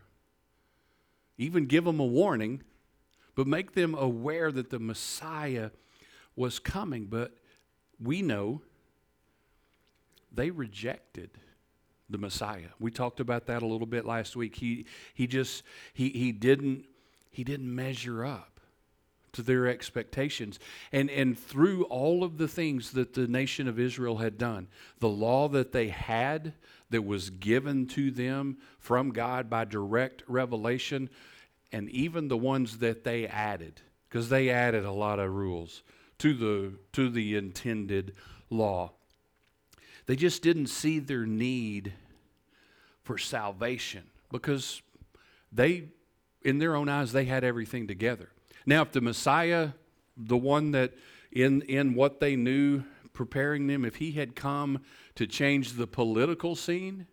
even 1.39 1.65
give 1.65 1.85
them 1.85 1.99
a 1.99 2.05
warning, 2.05 2.61
but 3.33 3.47
make 3.47 3.73
them 3.73 3.95
aware 3.95 4.51
that 4.51 4.69
the 4.69 4.77
Messiah 4.77 5.71
was 6.35 6.59
coming. 6.59 7.05
But 7.05 7.31
we 7.99 8.21
know 8.21 8.61
they 10.31 10.51
rejected 10.51 11.31
the 12.09 12.17
Messiah. 12.17 12.69
We 12.79 12.91
talked 12.91 13.19
about 13.19 13.45
that 13.47 13.61
a 13.63 13.65
little 13.65 13.87
bit 13.87 14.05
last 14.05 14.35
week. 14.35 14.55
He 14.55 14.85
he 15.13 15.25
just 15.25 15.63
he 15.93 16.09
he 16.09 16.31
didn't 16.31 16.85
he 17.31 17.43
didn't 17.43 17.73
measure 17.73 18.25
up 18.25 18.59
to 19.31 19.41
their 19.41 19.67
expectations. 19.67 20.59
And 20.91 21.09
and 21.09 21.39
through 21.39 21.83
all 21.85 22.23
of 22.23 22.37
the 22.37 22.47
things 22.47 22.91
that 22.91 23.13
the 23.13 23.27
nation 23.27 23.67
of 23.67 23.79
Israel 23.79 24.17
had 24.17 24.37
done, 24.37 24.67
the 24.99 25.07
law 25.07 25.47
that 25.49 25.71
they 25.71 25.87
had 25.87 26.53
that 26.89 27.05
was 27.05 27.29
given 27.29 27.85
to 27.87 28.11
them 28.11 28.57
from 28.79 29.11
God 29.11 29.49
by 29.49 29.65
direct 29.65 30.23
revelation, 30.27 31.09
and 31.71 31.89
even 31.89 32.27
the 32.27 32.37
ones 32.37 32.79
that 32.79 33.03
they 33.03 33.27
added, 33.27 33.81
because 34.07 34.29
they 34.29 34.49
added 34.49 34.85
a 34.85 34.91
lot 34.91 35.19
of 35.19 35.33
rules 35.33 35.83
to 36.19 36.33
the 36.33 36.73
to 36.93 37.09
the 37.09 37.35
intended 37.35 38.13
law. 38.49 38.91
They 40.05 40.15
just 40.15 40.41
didn't 40.41 40.67
see 40.67 40.99
their 40.99 41.25
need 41.25 41.93
for 43.03 43.17
salvation 43.17 44.03
because 44.31 44.81
they, 45.51 45.89
in 46.41 46.57
their 46.57 46.75
own 46.75 46.89
eyes, 46.89 47.11
they 47.11 47.25
had 47.25 47.43
everything 47.43 47.87
together. 47.87 48.29
Now, 48.65 48.81
if 48.81 48.91
the 48.91 49.01
Messiah, 49.01 49.69
the 50.17 50.37
one 50.37 50.71
that 50.71 50.93
in, 51.31 51.61
in 51.63 51.93
what 51.93 52.19
they 52.19 52.35
knew, 52.35 52.83
preparing 53.19 53.67
them, 53.67 53.83
if 53.83 53.97
he 53.97 54.13
had 54.13 54.33
come 54.33 54.79
to 55.13 55.27
change 55.27 55.73
the 55.73 55.85
political 55.85 56.55
scene, 56.55 57.05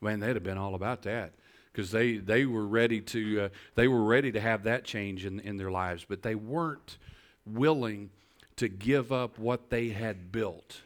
man, 0.00 0.18
they'd 0.18 0.34
have 0.34 0.42
been 0.42 0.58
all 0.58 0.74
about 0.74 1.02
that 1.02 1.34
because 1.72 1.92
they, 1.92 2.16
they 2.16 2.46
were 2.46 2.66
ready 2.66 3.00
to 3.00 3.42
uh, 3.42 3.48
they 3.76 3.86
were 3.86 4.02
ready 4.02 4.32
to 4.32 4.40
have 4.40 4.64
that 4.64 4.82
change 4.82 5.24
in, 5.24 5.38
in 5.38 5.58
their 5.58 5.70
lives, 5.70 6.04
but 6.08 6.20
they 6.20 6.34
weren't 6.34 6.98
willing 7.46 8.10
to 8.56 8.66
give 8.66 9.12
up 9.12 9.38
what 9.38 9.70
they 9.70 9.90
had 9.90 10.32
built 10.32 10.80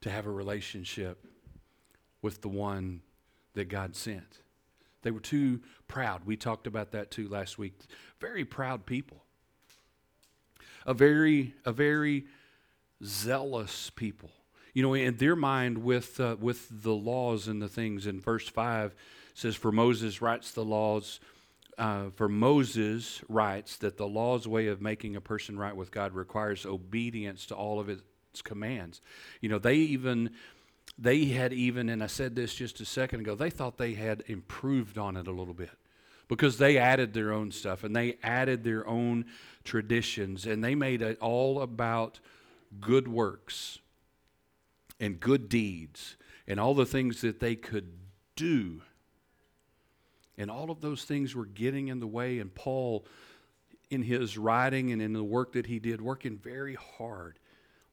to 0.00 0.08
have 0.08 0.24
a 0.24 0.30
relationship 0.30 1.26
with 2.22 2.40
the 2.40 2.48
one 2.48 3.02
that 3.52 3.68
God 3.68 3.94
sent. 3.96 4.38
They 5.02 5.10
were 5.10 5.20
too 5.20 5.60
proud. 5.88 6.24
We 6.24 6.38
talked 6.38 6.66
about 6.66 6.92
that 6.92 7.10
too 7.10 7.28
last 7.28 7.58
week. 7.58 7.74
Very 8.18 8.46
proud 8.46 8.86
people. 8.86 9.18
A 10.86 10.94
very, 10.94 11.52
a 11.66 11.72
very 11.72 12.24
zealous 13.04 13.90
people. 13.90 14.30
You 14.74 14.82
know, 14.82 14.94
in 14.94 15.16
their 15.16 15.36
mind, 15.36 15.78
with 15.78 16.20
uh, 16.20 16.36
with 16.38 16.82
the 16.82 16.94
laws 16.94 17.48
and 17.48 17.60
the 17.60 17.68
things. 17.68 18.06
In 18.06 18.20
verse 18.20 18.48
five, 18.48 18.94
says, 19.34 19.56
"For 19.56 19.72
Moses 19.72 20.22
writes 20.22 20.52
the 20.52 20.64
laws." 20.64 21.20
Uh, 21.76 22.10
for 22.16 22.28
Moses 22.28 23.22
writes 23.28 23.76
that 23.76 23.96
the 23.96 24.08
law's 24.08 24.48
way 24.48 24.66
of 24.66 24.82
making 24.82 25.14
a 25.14 25.20
person 25.20 25.56
right 25.56 25.76
with 25.76 25.92
God 25.92 26.12
requires 26.12 26.66
obedience 26.66 27.46
to 27.46 27.54
all 27.54 27.78
of 27.78 27.88
its 27.88 28.02
commands. 28.42 29.00
You 29.40 29.48
know, 29.48 29.60
they 29.60 29.76
even 29.76 30.30
they 30.98 31.26
had 31.26 31.52
even, 31.52 31.88
and 31.88 32.02
I 32.02 32.08
said 32.08 32.34
this 32.34 32.54
just 32.54 32.80
a 32.80 32.84
second 32.84 33.20
ago, 33.20 33.36
they 33.36 33.50
thought 33.50 33.78
they 33.78 33.94
had 33.94 34.24
improved 34.26 34.98
on 34.98 35.16
it 35.16 35.28
a 35.28 35.32
little 35.32 35.54
bit 35.54 35.70
because 36.26 36.58
they 36.58 36.76
added 36.76 37.14
their 37.14 37.32
own 37.32 37.52
stuff 37.52 37.84
and 37.84 37.94
they 37.94 38.18
added 38.22 38.64
their 38.64 38.86
own 38.86 39.24
traditions 39.62 40.46
and 40.46 40.62
they 40.62 40.74
made 40.74 41.00
it 41.00 41.18
all 41.20 41.62
about 41.62 42.18
good 42.80 43.08
works 43.08 43.78
and 45.00 45.20
good 45.20 45.48
deeds 45.48 46.16
and 46.46 46.58
all 46.58 46.74
the 46.74 46.86
things 46.86 47.20
that 47.20 47.40
they 47.40 47.54
could 47.54 47.92
do. 48.36 48.82
And 50.36 50.50
all 50.50 50.70
of 50.70 50.80
those 50.80 51.04
things 51.04 51.34
were 51.34 51.46
getting 51.46 51.88
in 51.88 51.98
the 51.98 52.06
way, 52.06 52.38
and 52.38 52.54
Paul, 52.54 53.04
in 53.90 54.02
his 54.02 54.38
writing 54.38 54.92
and 54.92 55.02
in 55.02 55.12
the 55.12 55.24
work 55.24 55.52
that 55.52 55.66
he 55.66 55.78
did, 55.78 56.00
working 56.00 56.38
very 56.38 56.76
hard 56.76 57.38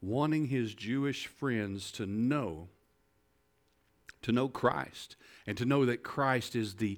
wanting 0.06 0.48
his 0.48 0.74
Jewish 0.74 1.28
friends 1.28 1.92
to 1.94 2.06
know 2.06 2.70
to 4.22 4.32
know 4.32 4.48
Christ 4.48 5.16
and 5.46 5.56
to 5.58 5.66
know 5.66 5.86
that 5.86 6.02
Christ 6.02 6.56
is 6.56 6.76
the 6.76 6.98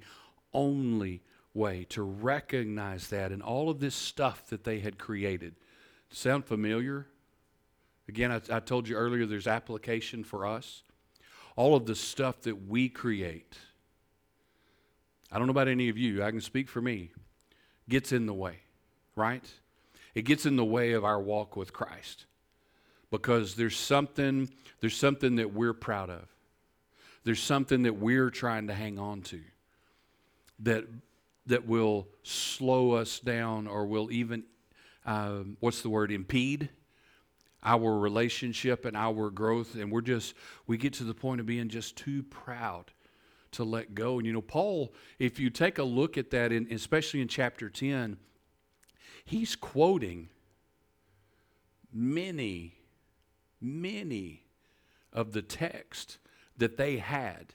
only 0.53 1.23
way 1.53 1.85
to 1.89 2.01
recognize 2.01 3.09
that 3.09 3.33
and 3.33 3.41
all 3.41 3.69
of 3.69 3.81
this 3.81 3.95
stuff 3.95 4.47
that 4.47 4.63
they 4.63 4.79
had 4.79 4.97
created. 4.97 5.55
Sound 6.09 6.45
familiar? 6.45 7.07
Again, 8.07 8.31
I, 8.31 8.41
I 8.49 8.59
told 8.59 8.87
you 8.87 8.95
earlier 8.95 9.25
there's 9.25 9.47
application 9.47 10.23
for 10.23 10.45
us. 10.45 10.83
all 11.55 11.75
of 11.75 11.85
the 11.85 11.95
stuff 11.95 12.41
that 12.41 12.67
we 12.67 12.87
create, 12.87 13.57
I 15.31 15.37
don't 15.37 15.47
know 15.47 15.51
about 15.51 15.67
any 15.67 15.89
of 15.89 15.97
you, 15.97 16.23
I 16.23 16.31
can 16.31 16.39
speak 16.39 16.69
for 16.69 16.81
me, 16.81 17.11
gets 17.89 18.11
in 18.11 18.27
the 18.27 18.33
way, 18.33 18.59
right? 19.15 19.43
It 20.13 20.21
gets 20.23 20.45
in 20.45 20.55
the 20.55 20.65
way 20.65 20.93
of 20.93 21.03
our 21.03 21.19
walk 21.19 21.55
with 21.55 21.73
Christ 21.73 22.25
because 23.11 23.55
there's 23.55 23.77
something 23.77 24.49
there's 24.79 24.95
something 24.95 25.37
that 25.37 25.53
we're 25.53 25.73
proud 25.73 26.09
of. 26.11 26.27
There's 27.23 27.41
something 27.41 27.83
that 27.83 27.93
we're 27.93 28.29
trying 28.29 28.67
to 28.67 28.73
hang 28.73 28.99
on 28.99 29.21
to 29.23 29.41
that 30.59 30.85
that 31.47 31.67
will 31.67 32.07
slow 32.23 32.91
us 32.91 33.19
down 33.19 33.67
or 33.67 33.85
will 33.85 34.11
even 34.11 34.43
um, 35.05 35.57
what's 35.59 35.81
the 35.81 35.89
word 35.89 36.11
impede 36.11 36.69
our 37.63 37.97
relationship 37.97 38.85
and 38.85 38.95
our 38.95 39.29
growth 39.29 39.75
and 39.75 39.91
we're 39.91 40.01
just 40.01 40.33
we 40.67 40.77
get 40.77 40.93
to 40.93 41.03
the 41.03 41.13
point 41.13 41.39
of 41.39 41.45
being 41.45 41.69
just 41.69 41.95
too 41.95 42.23
proud 42.23 42.91
to 43.51 43.63
let 43.63 43.95
go. 43.95 44.17
And 44.17 44.27
you 44.27 44.33
know 44.33 44.41
paul 44.41 44.93
if 45.19 45.39
you 45.39 45.49
take 45.49 45.77
a 45.77 45.83
look 45.83 46.17
at 46.17 46.29
that 46.31 46.51
in, 46.51 46.67
especially 46.71 47.21
in 47.21 47.27
chapter 47.27 47.69
10 47.69 48.17
he's 49.25 49.55
quoting 49.55 50.29
many 51.91 52.75
many 53.59 54.43
of 55.11 55.33
the 55.33 55.41
text 55.41 56.19
that 56.57 56.77
they 56.77 56.97
had 56.97 57.53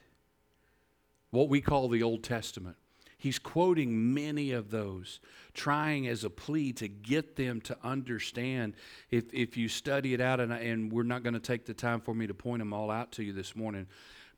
what 1.31 1.49
we 1.49 1.61
call 1.61 1.87
the 1.87 2.03
old 2.03 2.23
testament 2.23 2.75
He's 3.23 3.39
quoting 3.39 4.13
many 4.13 4.51
of 4.51 4.69
those, 4.69 5.21
trying 5.53 6.09
as 6.09 6.25
a 6.25 6.29
plea 6.29 6.73
to 6.73 6.89
get 6.89 7.37
them 7.37 7.61
to 7.61 7.77
understand. 7.81 8.73
If, 9.11 9.33
if 9.33 9.55
you 9.55 9.69
study 9.69 10.13
it 10.13 10.19
out, 10.19 10.41
and, 10.41 10.51
and 10.51 10.91
we're 10.91 11.03
not 11.03 11.23
going 11.23 11.33
to 11.33 11.39
take 11.39 11.65
the 11.65 11.73
time 11.73 12.01
for 12.01 12.13
me 12.13 12.27
to 12.27 12.33
point 12.33 12.59
them 12.59 12.73
all 12.73 12.91
out 12.91 13.13
to 13.13 13.23
you 13.23 13.31
this 13.31 13.55
morning, 13.55 13.87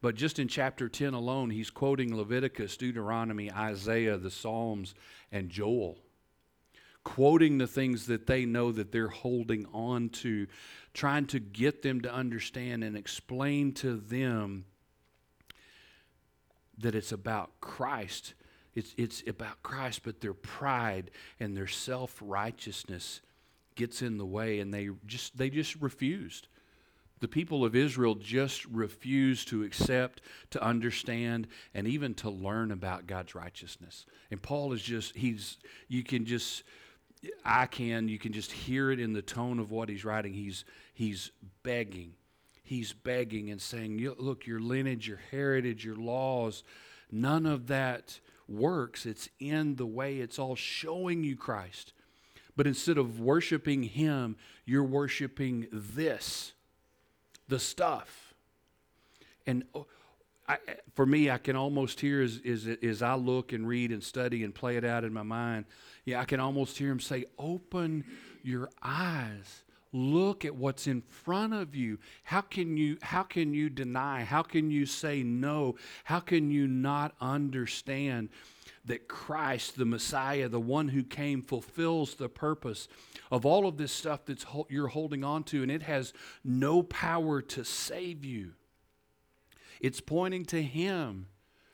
but 0.03 0.13
just 0.13 0.37
in 0.37 0.47
chapter 0.47 0.87
10 0.87 1.15
alone, 1.15 1.49
he's 1.49 1.71
quoting 1.71 2.15
Leviticus, 2.15 2.77
Deuteronomy, 2.77 3.51
Isaiah, 3.51 4.17
the 4.17 4.29
Psalms, 4.29 4.93
and 5.31 5.49
Joel. 5.49 5.97
Quoting 7.03 7.57
the 7.57 7.65
things 7.65 8.05
that 8.05 8.27
they 8.27 8.45
know 8.45 8.71
that 8.71 8.91
they're 8.91 9.07
holding 9.07 9.65
on 9.73 10.09
to, 10.09 10.45
trying 10.93 11.25
to 11.25 11.39
get 11.39 11.81
them 11.81 12.01
to 12.01 12.13
understand 12.13 12.83
and 12.83 12.95
explain 12.95 13.73
to 13.73 13.95
them 13.95 14.65
that 16.77 16.93
it's 16.93 17.11
about 17.11 17.49
Christ 17.61 18.35
it's, 18.75 18.93
it's 18.97 19.23
about 19.25 19.63
Christ, 19.63 20.01
but 20.03 20.19
their 20.21 20.33
pride 20.33 21.11
and 21.39 21.55
their 21.55 21.67
self 21.67 22.21
righteousness 22.21 23.21
gets 23.75 24.01
in 24.01 24.17
the 24.17 24.25
way, 24.25 24.59
and 24.59 24.73
they 24.73 24.89
just 25.05 25.37
they 25.37 25.49
just 25.49 25.75
refused. 25.81 26.47
The 27.21 27.27
people 27.29 27.63
of 27.63 27.75
Israel 27.75 28.15
just 28.15 28.65
refused 28.65 29.47
to 29.47 29.63
accept, 29.63 30.21
to 30.51 30.61
understand, 30.61 31.47
and 31.73 31.87
even 31.87 32.13
to 32.15 32.29
learn 32.29 32.71
about 32.71 33.07
God's 33.07 33.33
righteousness. 33.33 34.05
And 34.31 34.41
Paul 34.41 34.73
is 34.73 34.81
just, 34.81 35.15
he's, 35.15 35.57
you 35.87 36.03
can 36.03 36.25
just, 36.25 36.63
I 37.45 37.67
can, 37.67 38.09
you 38.09 38.19
can 38.19 38.33
just 38.33 38.51
hear 38.51 38.91
it 38.91 38.99
in 38.99 39.13
the 39.13 39.21
tone 39.21 39.59
of 39.59 39.71
what 39.71 39.87
he's 39.87 40.03
writing. 40.03 40.33
He's, 40.33 40.65
he's 40.93 41.31
begging. 41.63 42.13
He's 42.63 42.91
begging 42.91 43.49
and 43.49 43.61
saying, 43.61 44.05
Look, 44.17 44.45
your 44.45 44.59
lineage, 44.59 45.07
your 45.07 45.21
heritage, 45.31 45.85
your 45.85 45.95
laws, 45.95 46.63
none 47.11 47.45
of 47.45 47.67
that 47.67 48.19
works, 48.47 49.05
it's 49.05 49.29
in 49.39 49.75
the 49.75 49.85
way 49.85 50.17
it's 50.17 50.39
all 50.39 50.55
showing 50.55 51.23
you 51.23 51.35
Christ. 51.35 51.93
But 52.55 52.67
instead 52.67 52.97
of 52.97 53.19
worshiping 53.19 53.83
Him, 53.83 54.37
you're 54.65 54.83
worshiping 54.83 55.67
this, 55.71 56.53
the 57.47 57.59
stuff. 57.59 58.33
And 59.45 59.63
oh, 59.73 59.85
I, 60.47 60.57
for 60.93 61.05
me, 61.05 61.29
I 61.29 61.37
can 61.37 61.55
almost 61.55 61.99
hear 61.99 62.21
as, 62.21 62.39
as, 62.47 62.67
as 62.81 63.01
I 63.01 63.15
look 63.15 63.51
and 63.51 63.67
read 63.67 63.91
and 63.91 64.03
study 64.03 64.43
and 64.43 64.53
play 64.53 64.77
it 64.77 64.85
out 64.85 65.03
in 65.03 65.11
my 65.11 65.23
mind, 65.23 65.65
yeah, 66.05 66.21
I 66.21 66.25
can 66.25 66.39
almost 66.39 66.77
hear 66.77 66.91
Him 66.91 66.99
say, 66.99 67.25
Open 67.37 68.05
your 68.43 68.69
eyes 68.81 69.64
look 69.95 70.43
at 70.43 70.55
what's 70.55 70.87
in 70.87 71.01
front 71.01 71.53
of 71.53 71.73
you. 71.73 71.97
How 72.23 72.41
can 72.41 72.75
you 72.75 72.97
how 73.01 73.23
can 73.23 73.53
you 73.53 73.69
deny? 73.69 74.23
How 74.23 74.43
can 74.43 74.69
you 74.69 74.85
say 74.85 75.23
no? 75.23 75.75
How 76.03 76.19
can 76.19 76.51
you 76.51 76.67
not 76.67 77.15
understand 77.21 78.29
that 78.83 79.07
Christ 79.07 79.77
the 79.77 79.85
Messiah 79.85 80.49
the 80.49 80.59
one 80.59 80.89
who 80.89 81.03
came 81.03 81.41
fulfills 81.41 82.15
the 82.15 82.29
purpose 82.29 82.87
of 83.31 83.45
all 83.45 83.67
of 83.67 83.77
this 83.77 83.91
stuff 83.91 84.25
that's 84.25 84.45
you're 84.69 84.87
holding 84.87 85.23
on 85.23 85.43
to 85.45 85.63
and 85.63 85.71
it 85.71 85.83
has 85.83 86.13
no 86.43 86.83
power 86.83 87.41
to 87.41 87.63
save 87.63 88.25
you? 88.25 88.51
It's 89.79 90.01
pointing 90.01 90.45
to 90.45 90.61
him 90.61 91.27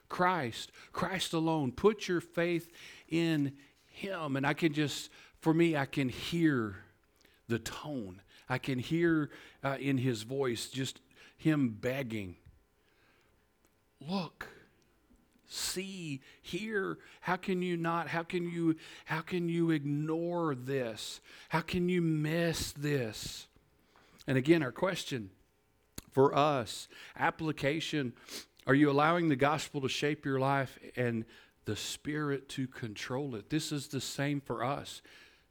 Christ. 0.10 0.72
Christ 0.92 1.34
alone. 1.34 1.72
Put 1.72 2.08
your 2.08 2.22
faith 2.22 2.72
in 3.08 3.54
him. 3.86 4.36
And 4.36 4.46
I 4.46 4.54
can 4.54 4.74
just 4.74 5.10
for 5.40 5.54
me 5.56 5.76
I 5.76 5.86
can 5.86 6.08
hear 6.08 6.78
the 7.52 7.60
tone. 7.60 8.22
I 8.50 8.58
can 8.58 8.80
hear 8.80 9.30
uh, 9.64 9.78
in 9.80 10.00
his 10.00 10.24
voice 10.24 10.70
just 10.70 11.00
him 11.38 11.78
begging, 11.80 12.38
Look, 14.10 14.48
see, 15.48 16.22
hear. 16.42 16.98
How 17.20 17.36
can 17.36 17.62
you 17.62 17.78
not? 17.78 18.08
How 18.08 18.24
can 18.24 18.50
you, 18.50 18.78
how 19.06 19.22
can 19.22 19.48
you 19.48 19.70
ignore 19.70 20.56
this? 20.56 21.22
How 21.50 21.62
can 21.62 21.88
you 21.88 22.02
miss 22.02 22.72
this? 22.72 23.46
And 24.26 24.40
again, 24.40 24.64
our 24.64 24.72
question 24.72 25.30
for 26.12 26.36
us 26.36 26.88
application 27.16 28.14
are 28.68 28.76
you 28.76 28.92
allowing 28.92 29.30
the 29.30 29.36
gospel 29.36 29.82
to 29.82 29.90
shape 29.90 30.24
your 30.24 30.40
life 30.40 30.78
and 30.96 31.26
the 31.66 31.76
Spirit 31.76 32.48
to 32.50 32.68
control 32.68 33.36
it? 33.36 33.50
This 33.50 33.72
is 33.72 33.88
the 33.88 34.02
same 34.02 34.40
for 34.40 34.64
us. 34.64 35.02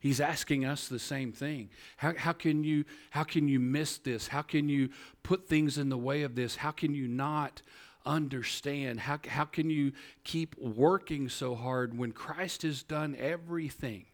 He's 0.01 0.21
asking 0.21 0.65
us 0.65 0.89
the 0.89 0.99
same 0.99 1.31
thing. 1.31 1.69
How, 1.99 2.15
how, 2.17 2.33
can 2.33 2.65
you, 2.65 2.85
how 3.11 3.23
can 3.23 3.49
you 3.49 3.61
miss 3.61 3.99
this? 3.99 4.29
How 4.29 4.41
can 4.41 4.69
you 4.71 4.89
put 5.23 5.47
things 5.47 5.77
in 5.77 5.91
the 5.91 5.99
way 5.99 6.23
of 6.23 6.35
this? 6.35 6.57
How 6.57 6.71
can 6.71 6.95
you 6.95 7.07
not 7.07 7.61
understand? 8.07 9.01
How, 9.01 9.19
how 9.29 9.45
can 9.45 9.69
you 9.69 9.93
keep 10.25 10.57
working 10.59 11.29
so 11.29 11.55
hard 11.55 11.97
when 11.97 12.13
Christ 12.13 12.63
has 12.63 12.83
done 12.83 13.15
everything? 13.19 14.07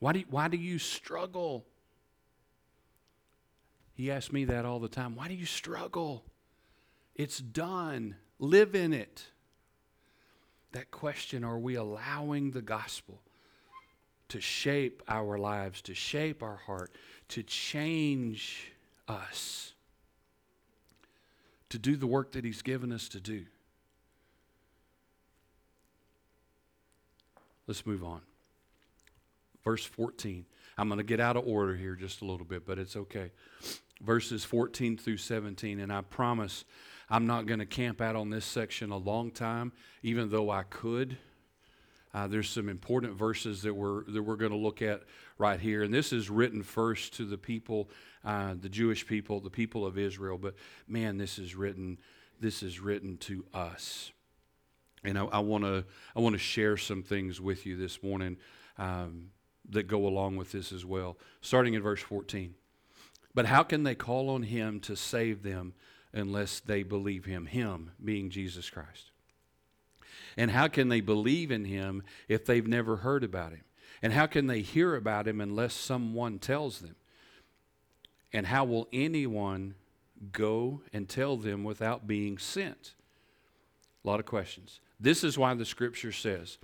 Why 0.00 0.12
do, 0.12 0.24
why 0.28 0.48
do 0.48 0.56
you 0.56 0.80
struggle? 0.80 1.64
He 3.94 4.10
asks 4.10 4.32
me 4.32 4.44
that 4.46 4.64
all 4.64 4.80
the 4.80 4.88
time. 4.88 5.14
Why 5.14 5.28
do 5.28 5.34
you 5.34 5.46
struggle? 5.46 6.24
It's 7.14 7.38
done. 7.38 8.16
Live 8.40 8.74
in 8.74 8.92
it. 8.92 9.24
That 10.72 10.90
question 10.90 11.44
are 11.44 11.58
we 11.58 11.76
allowing 11.76 12.50
the 12.50 12.60
gospel? 12.60 13.22
To 14.28 14.40
shape 14.40 15.02
our 15.08 15.38
lives, 15.38 15.80
to 15.82 15.94
shape 15.94 16.42
our 16.42 16.56
heart, 16.56 16.92
to 17.28 17.42
change 17.42 18.72
us, 19.08 19.72
to 21.68 21.78
do 21.78 21.96
the 21.96 22.06
work 22.06 22.32
that 22.32 22.44
He's 22.44 22.62
given 22.62 22.92
us 22.92 23.08
to 23.10 23.20
do. 23.20 23.44
Let's 27.66 27.84
move 27.84 28.04
on. 28.04 28.20
Verse 29.64 29.84
14. 29.84 30.44
I'm 30.78 30.88
going 30.88 30.98
to 30.98 31.04
get 31.04 31.20
out 31.20 31.36
of 31.36 31.46
order 31.46 31.74
here 31.74 31.94
just 31.94 32.20
a 32.20 32.24
little 32.24 32.46
bit, 32.46 32.66
but 32.66 32.78
it's 32.78 32.96
okay. 32.96 33.32
Verses 34.02 34.44
14 34.44 34.98
through 34.98 35.16
17, 35.16 35.80
and 35.80 35.92
I 35.92 36.02
promise 36.02 36.64
I'm 37.08 37.26
not 37.26 37.46
going 37.46 37.60
to 37.60 37.66
camp 37.66 38.00
out 38.00 38.14
on 38.14 38.30
this 38.30 38.44
section 38.44 38.90
a 38.90 38.96
long 38.96 39.30
time, 39.30 39.72
even 40.02 40.28
though 40.28 40.50
I 40.50 40.64
could. 40.64 41.16
Uh, 42.16 42.26
there's 42.26 42.48
some 42.48 42.70
important 42.70 43.12
verses 43.12 43.60
that 43.60 43.74
we're 43.74 44.02
that 44.04 44.22
we're 44.22 44.36
going 44.36 44.50
to 44.50 44.56
look 44.56 44.80
at 44.80 45.02
right 45.36 45.60
here, 45.60 45.82
and 45.82 45.92
this 45.92 46.14
is 46.14 46.30
written 46.30 46.62
first 46.62 47.12
to 47.12 47.26
the 47.26 47.36
people, 47.36 47.90
uh, 48.24 48.54
the 48.58 48.70
Jewish 48.70 49.06
people, 49.06 49.38
the 49.38 49.50
people 49.50 49.84
of 49.84 49.98
Israel. 49.98 50.38
But 50.38 50.54
man, 50.88 51.18
this 51.18 51.38
is 51.38 51.54
written 51.54 51.98
this 52.40 52.62
is 52.62 52.80
written 52.80 53.18
to 53.18 53.44
us, 53.52 54.12
and 55.04 55.18
I 55.18 55.40
want 55.40 55.64
to 55.64 55.84
I 56.16 56.20
want 56.20 56.32
to 56.32 56.38
share 56.38 56.78
some 56.78 57.02
things 57.02 57.38
with 57.38 57.66
you 57.66 57.76
this 57.76 58.02
morning 58.02 58.38
um, 58.78 59.32
that 59.68 59.82
go 59.82 60.06
along 60.06 60.36
with 60.36 60.52
this 60.52 60.72
as 60.72 60.86
well. 60.86 61.18
Starting 61.42 61.74
in 61.74 61.82
verse 61.82 62.00
14, 62.00 62.54
but 63.34 63.44
how 63.44 63.62
can 63.62 63.82
they 63.82 63.94
call 63.94 64.30
on 64.30 64.42
Him 64.42 64.80
to 64.80 64.96
save 64.96 65.42
them 65.42 65.74
unless 66.14 66.60
they 66.60 66.82
believe 66.82 67.26
Him? 67.26 67.44
Him 67.44 67.90
being 68.02 68.30
Jesus 68.30 68.70
Christ. 68.70 69.10
And 70.36 70.50
how 70.50 70.68
can 70.68 70.88
they 70.88 71.00
believe 71.00 71.50
in 71.50 71.64
him 71.64 72.02
if 72.28 72.44
they've 72.44 72.66
never 72.66 72.96
heard 72.96 73.24
about 73.24 73.52
him? 73.52 73.62
And 74.02 74.12
how 74.12 74.26
can 74.26 74.46
they 74.46 74.60
hear 74.60 74.94
about 74.94 75.26
him 75.26 75.40
unless 75.40 75.72
someone 75.72 76.38
tells 76.38 76.80
them? 76.80 76.96
And 78.32 78.46
how 78.46 78.64
will 78.64 78.88
anyone 78.92 79.74
go 80.32 80.82
and 80.92 81.08
tell 81.08 81.36
them 81.36 81.64
without 81.64 82.06
being 82.06 82.36
sent? 82.36 82.94
A 84.04 84.08
lot 84.08 84.20
of 84.20 84.26
questions. 84.26 84.80
This 85.00 85.24
is 85.24 85.38
why 85.38 85.54
the 85.54 85.64
scripture 85.64 86.12
says, 86.12 86.58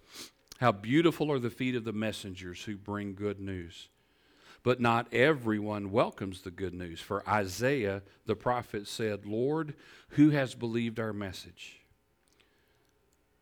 How 0.59 0.73
beautiful 0.73 1.33
are 1.33 1.39
the 1.39 1.51
feet 1.51 1.75
of 1.75 1.85
the 1.85 1.93
messengers 1.93 2.63
who 2.65 2.77
bring 2.77 3.15
good 3.15 3.41
news. 3.41 3.89
but 4.63 4.81
not 4.81 5.13
everyone 5.13 5.91
welcomes 5.91 6.43
the 6.43 6.51
good 6.51 6.75
news. 6.75 7.01
For 7.01 7.29
Isaiah 7.29 8.03
the 8.27 8.37
prophet 8.37 8.87
said, 8.87 9.27
Lord, 9.27 9.75
who 10.11 10.31
has 10.31 10.55
believed 10.55 11.01
our 11.01 11.13
message? 11.13 11.82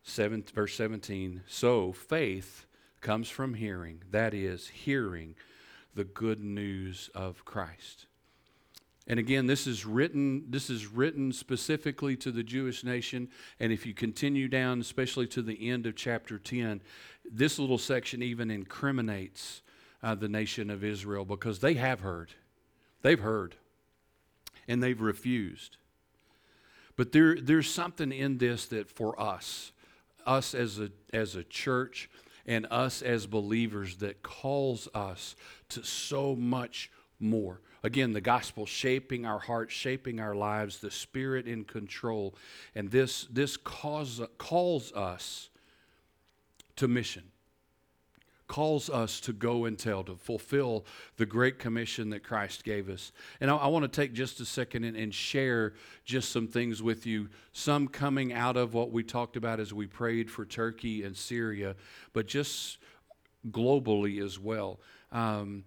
Seven, 0.03 0.43
verse 0.53 0.75
17 0.75 1.41
So 1.47 1.91
faith 1.91 2.65
comes 3.01 3.29
from 3.29 3.55
hearing, 3.55 4.03
that 4.11 4.33
is, 4.33 4.67
hearing 4.67 5.35
the 5.95 6.03
good 6.03 6.39
news 6.39 7.09
of 7.13 7.43
Christ. 7.45 8.05
And 9.07 9.19
again, 9.19 9.47
this 9.47 9.67
is 9.67 9.85
written 9.85 10.45
this 10.49 10.69
is 10.69 10.87
written 10.87 11.33
specifically 11.33 12.15
to 12.17 12.31
the 12.31 12.43
Jewish 12.43 12.83
nation 12.83 13.29
and 13.59 13.73
if 13.73 13.85
you 13.85 13.93
continue 13.93 14.47
down 14.47 14.79
especially 14.79 15.27
to 15.27 15.41
the 15.41 15.69
end 15.69 15.85
of 15.85 15.95
chapter 15.95 16.37
10, 16.37 16.81
this 17.29 17.59
little 17.59 17.79
section 17.79 18.21
even 18.21 18.51
incriminates 18.51 19.61
uh, 20.03 20.15
the 20.15 20.29
nation 20.29 20.69
of 20.69 20.83
Israel 20.83 21.25
because 21.25 21.59
they 21.59 21.73
have 21.73 22.01
heard. 22.01 22.33
They've 23.01 23.19
heard 23.19 23.55
and 24.67 24.81
they've 24.81 25.01
refused. 25.01 25.77
But 26.95 27.11
there, 27.11 27.35
there's 27.35 27.69
something 27.69 28.11
in 28.11 28.37
this 28.37 28.65
that 28.67 28.89
for 28.89 29.19
us, 29.19 29.71
us 30.25 30.53
as 30.53 30.79
a, 30.79 30.89
as 31.13 31.35
a 31.35 31.43
church 31.43 32.09
and 32.45 32.67
us 32.71 33.01
as 33.01 33.27
believers, 33.27 33.97
that 33.97 34.23
calls 34.23 34.87
us 34.93 35.35
to 35.69 35.83
so 35.83 36.35
much 36.35 36.91
more. 37.19 37.61
Again, 37.83 38.13
the 38.13 38.21
gospel 38.21 38.65
shaping 38.65 39.25
our 39.25 39.39
hearts, 39.39 39.73
shaping 39.73 40.19
our 40.19 40.35
lives, 40.35 40.79
the 40.79 40.91
Spirit 40.91 41.47
in 41.47 41.63
control. 41.63 42.35
And 42.75 42.91
this, 42.91 43.27
this 43.31 43.57
cause, 43.57 44.21
calls 44.37 44.91
us 44.93 45.49
to 46.75 46.87
mission 46.87 47.23
calls 48.51 48.89
us 48.89 49.21
to 49.21 49.31
go 49.31 49.63
and 49.63 49.79
tell, 49.79 50.03
to 50.03 50.13
fulfill 50.13 50.85
the 51.15 51.25
great 51.25 51.57
commission 51.57 52.09
that 52.09 52.21
Christ 52.21 52.65
gave 52.65 52.89
us. 52.89 53.13
And 53.39 53.49
I, 53.49 53.55
I 53.55 53.67
want 53.67 53.83
to 53.83 53.87
take 53.87 54.11
just 54.11 54.41
a 54.41 54.45
second 54.45 54.83
and, 54.83 54.97
and, 54.97 55.15
share 55.15 55.71
just 56.03 56.33
some 56.33 56.49
things 56.49 56.83
with 56.83 57.05
you, 57.05 57.29
some 57.53 57.87
coming 57.87 58.33
out 58.33 58.57
of 58.57 58.73
what 58.73 58.91
we 58.91 59.03
talked 59.03 59.37
about 59.37 59.61
as 59.61 59.73
we 59.73 59.87
prayed 59.87 60.29
for 60.29 60.43
Turkey 60.43 61.01
and 61.03 61.15
Syria, 61.15 61.77
but 62.11 62.27
just 62.27 62.79
globally 63.49 64.21
as 64.21 64.37
well. 64.37 64.81
Um, 65.13 65.63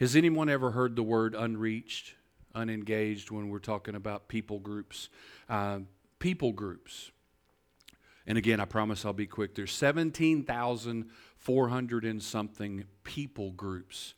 has 0.00 0.16
anyone 0.16 0.48
ever 0.48 0.70
heard 0.70 0.96
the 0.96 1.02
word 1.02 1.34
unreached, 1.34 2.14
unengaged 2.54 3.30
when 3.30 3.50
we're 3.50 3.58
talking 3.58 3.94
about 3.94 4.26
people 4.26 4.58
groups? 4.58 5.10
Uh, 5.50 5.80
people 6.18 6.52
groups. 6.52 7.10
And 8.26 8.38
again, 8.38 8.58
I 8.58 8.64
promise 8.64 9.04
I'll 9.04 9.12
be 9.12 9.26
quick. 9.26 9.54
There's 9.54 9.72
17,000 9.72 11.10
400 11.46 12.04
and 12.04 12.20
something 12.20 12.84
people 13.04 13.52
groups 13.52 14.14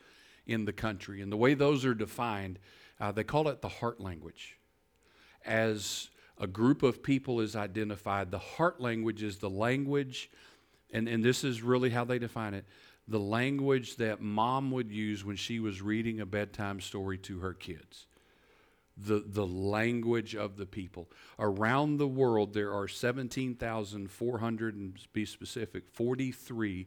in 0.46 0.64
the 0.64 0.72
country. 0.72 1.20
And 1.20 1.30
the 1.30 1.36
way 1.36 1.52
those 1.52 1.84
are 1.84 1.92
defined, 1.92 2.58
uh, 2.98 3.12
they 3.12 3.22
call 3.22 3.48
it 3.48 3.60
the 3.60 3.68
heart 3.68 4.00
language. 4.00 4.56
As 5.44 6.08
a 6.40 6.46
group 6.46 6.82
of 6.82 7.02
people 7.02 7.42
is 7.42 7.54
identified, 7.54 8.30
the 8.30 8.38
heart 8.38 8.80
language 8.80 9.22
is 9.22 9.36
the 9.36 9.50
language, 9.50 10.30
and, 10.90 11.06
and 11.06 11.22
this 11.22 11.44
is 11.44 11.60
really 11.60 11.90
how 11.90 12.06
they 12.06 12.18
define 12.18 12.54
it 12.54 12.64
the 13.10 13.18
language 13.18 13.96
that 13.96 14.20
mom 14.20 14.70
would 14.70 14.90
use 14.90 15.24
when 15.24 15.36
she 15.36 15.60
was 15.60 15.80
reading 15.80 16.20
a 16.20 16.26
bedtime 16.26 16.78
story 16.78 17.16
to 17.16 17.40
her 17.40 17.54
kids. 17.54 18.06
The, 18.98 19.24
the 19.26 19.46
language 19.46 20.34
of 20.34 20.58
the 20.58 20.66
people. 20.66 21.08
Around 21.38 21.96
the 21.96 22.06
world, 22.06 22.52
there 22.52 22.74
are 22.74 22.86
17,400, 22.86 24.74
and 24.74 24.98
be 25.14 25.24
specific, 25.24 25.88
43 25.88 26.86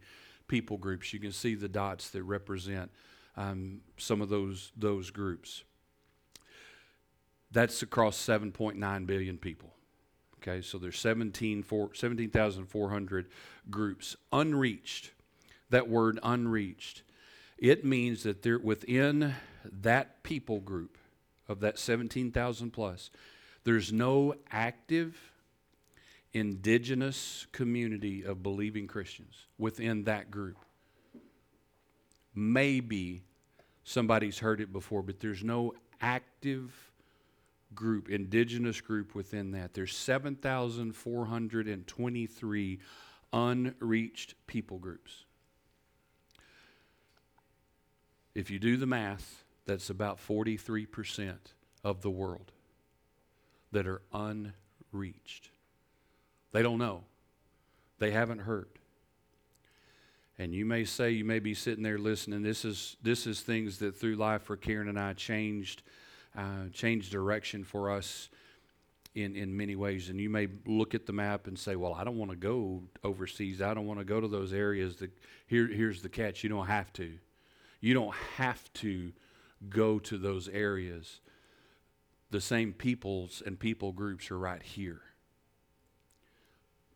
people 0.51 0.77
groups. 0.77 1.11
You 1.13 1.19
can 1.19 1.31
see 1.31 1.55
the 1.55 1.69
dots 1.69 2.09
that 2.09 2.21
represent 2.23 2.91
um, 3.37 3.79
some 3.95 4.19
of 4.21 4.27
those, 4.27 4.73
those 4.75 5.09
groups. 5.09 5.63
That's 7.51 7.81
across 7.81 8.17
7.9 8.17 9.07
billion 9.07 9.37
people. 9.37 9.69
Okay, 10.41 10.61
so 10.61 10.77
there's 10.77 10.99
17,400 10.99 13.27
groups 13.69 14.17
unreached. 14.33 15.11
That 15.69 15.87
word 15.87 16.19
unreached, 16.21 17.03
it 17.57 17.85
means 17.85 18.23
that 18.23 18.41
there 18.41 18.59
within 18.59 19.35
that 19.63 20.21
people 20.23 20.59
group 20.59 20.97
of 21.47 21.61
that 21.61 21.79
17,000 21.79 22.71
plus, 22.71 23.09
there's 23.63 23.93
no 23.93 24.33
active 24.51 25.30
indigenous 26.33 27.45
community 27.51 28.23
of 28.23 28.41
believing 28.41 28.87
Christians 28.87 29.47
within 29.57 30.05
that 30.05 30.31
group. 30.31 30.55
Maybe 32.33 33.23
somebody's 33.83 34.39
heard 34.39 34.61
it 34.61 34.71
before, 34.71 35.01
but 35.01 35.19
there's 35.19 35.43
no 35.43 35.73
active 35.99 36.91
group, 37.75 38.09
indigenous 38.09 38.81
group 38.81 39.15
within 39.15 39.51
that. 39.51 39.73
There's 39.73 39.95
7,423 39.95 42.79
unreached 43.33 44.35
people 44.47 44.77
groups. 44.77 45.23
If 48.33 48.49
you 48.49 48.59
do 48.59 48.77
the 48.77 48.85
math, 48.85 49.43
that's 49.65 49.89
about 49.89 50.17
43% 50.17 51.35
of 51.83 52.01
the 52.01 52.09
world 52.09 52.53
that 53.71 53.87
are 53.87 54.01
unreached. 54.13 55.49
They 56.51 56.61
don't 56.61 56.77
know. 56.77 57.03
They 57.99 58.11
haven't 58.11 58.39
heard. 58.39 58.67
And 60.37 60.53
you 60.53 60.65
may 60.65 60.85
say, 60.85 61.11
you 61.11 61.23
may 61.23 61.39
be 61.39 61.53
sitting 61.53 61.83
there 61.83 61.99
listening. 61.99 62.41
This 62.41 62.65
is 62.65 62.97
this 63.03 63.27
is 63.27 63.41
things 63.41 63.77
that 63.79 63.95
through 63.95 64.15
life 64.15 64.41
for 64.41 64.57
Karen 64.57 64.87
and 64.87 64.99
I 64.99 65.13
changed, 65.13 65.83
uh, 66.35 66.69
changed 66.73 67.11
direction 67.11 67.63
for 67.63 67.91
us 67.91 68.29
in 69.13 69.35
in 69.35 69.55
many 69.55 69.75
ways. 69.75 70.09
And 70.09 70.19
you 70.19 70.31
may 70.31 70.47
look 70.65 70.95
at 70.95 71.05
the 71.05 71.13
map 71.13 71.45
and 71.45 71.59
say, 71.59 71.75
"Well, 71.75 71.93
I 71.93 72.03
don't 72.03 72.17
want 72.17 72.31
to 72.31 72.37
go 72.37 72.81
overseas. 73.03 73.61
I 73.61 73.75
don't 73.75 73.85
want 73.85 73.99
to 73.99 74.05
go 74.05 74.19
to 74.19 74.27
those 74.27 74.51
areas." 74.51 74.95
That 74.95 75.11
here 75.45 75.67
here's 75.67 76.01
the 76.01 76.09
catch: 76.09 76.43
you 76.43 76.49
don't 76.49 76.65
have 76.65 76.91
to. 76.93 77.19
You 77.79 77.93
don't 77.93 78.15
have 78.37 78.73
to 78.73 79.11
go 79.69 79.99
to 79.99 80.17
those 80.17 80.47
areas. 80.47 81.19
The 82.31 82.41
same 82.41 82.73
peoples 82.73 83.43
and 83.45 83.59
people 83.59 83.91
groups 83.91 84.31
are 84.31 84.39
right 84.39 84.63
here. 84.63 85.01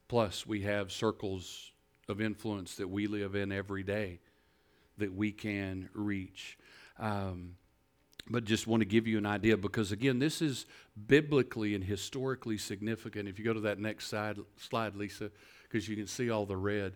Plus, 0.08 0.46
we 0.46 0.62
have 0.62 0.91
circles 0.91 1.72
of 2.08 2.22
influence 2.22 2.76
that 2.76 2.88
we 2.88 3.08
live 3.08 3.36
in 3.36 3.52
every 3.52 3.84
day 3.84 4.20
that 4.98 5.13
we 5.13 5.32
can 5.32 5.89
reach. 5.94 6.58
Um, 7.00 7.56
but 8.30 8.44
just 8.44 8.65
want 8.65 8.82
to 8.82 8.86
give 8.86 9.08
you 9.08 9.18
an 9.18 9.26
idea 9.26 9.58
because, 9.58 9.91
again, 9.91 10.20
this 10.20 10.41
is 10.41 10.65
biblically 11.08 11.76
and 11.76 11.84
historically 11.84 12.58
significant. 12.58 13.28
If 13.28 13.38
you 13.38 13.46
go 13.46 13.54
to 13.54 13.60
that 13.62 13.80
next 13.80 14.08
slide, 14.08 14.39
slide 14.58 14.96
Lisa, 14.96 15.32
because 15.63 15.88
you 15.88 15.96
can 15.96 16.08
see 16.08 16.30
all 16.30 16.46
the 16.46 16.58
red, 16.58 16.94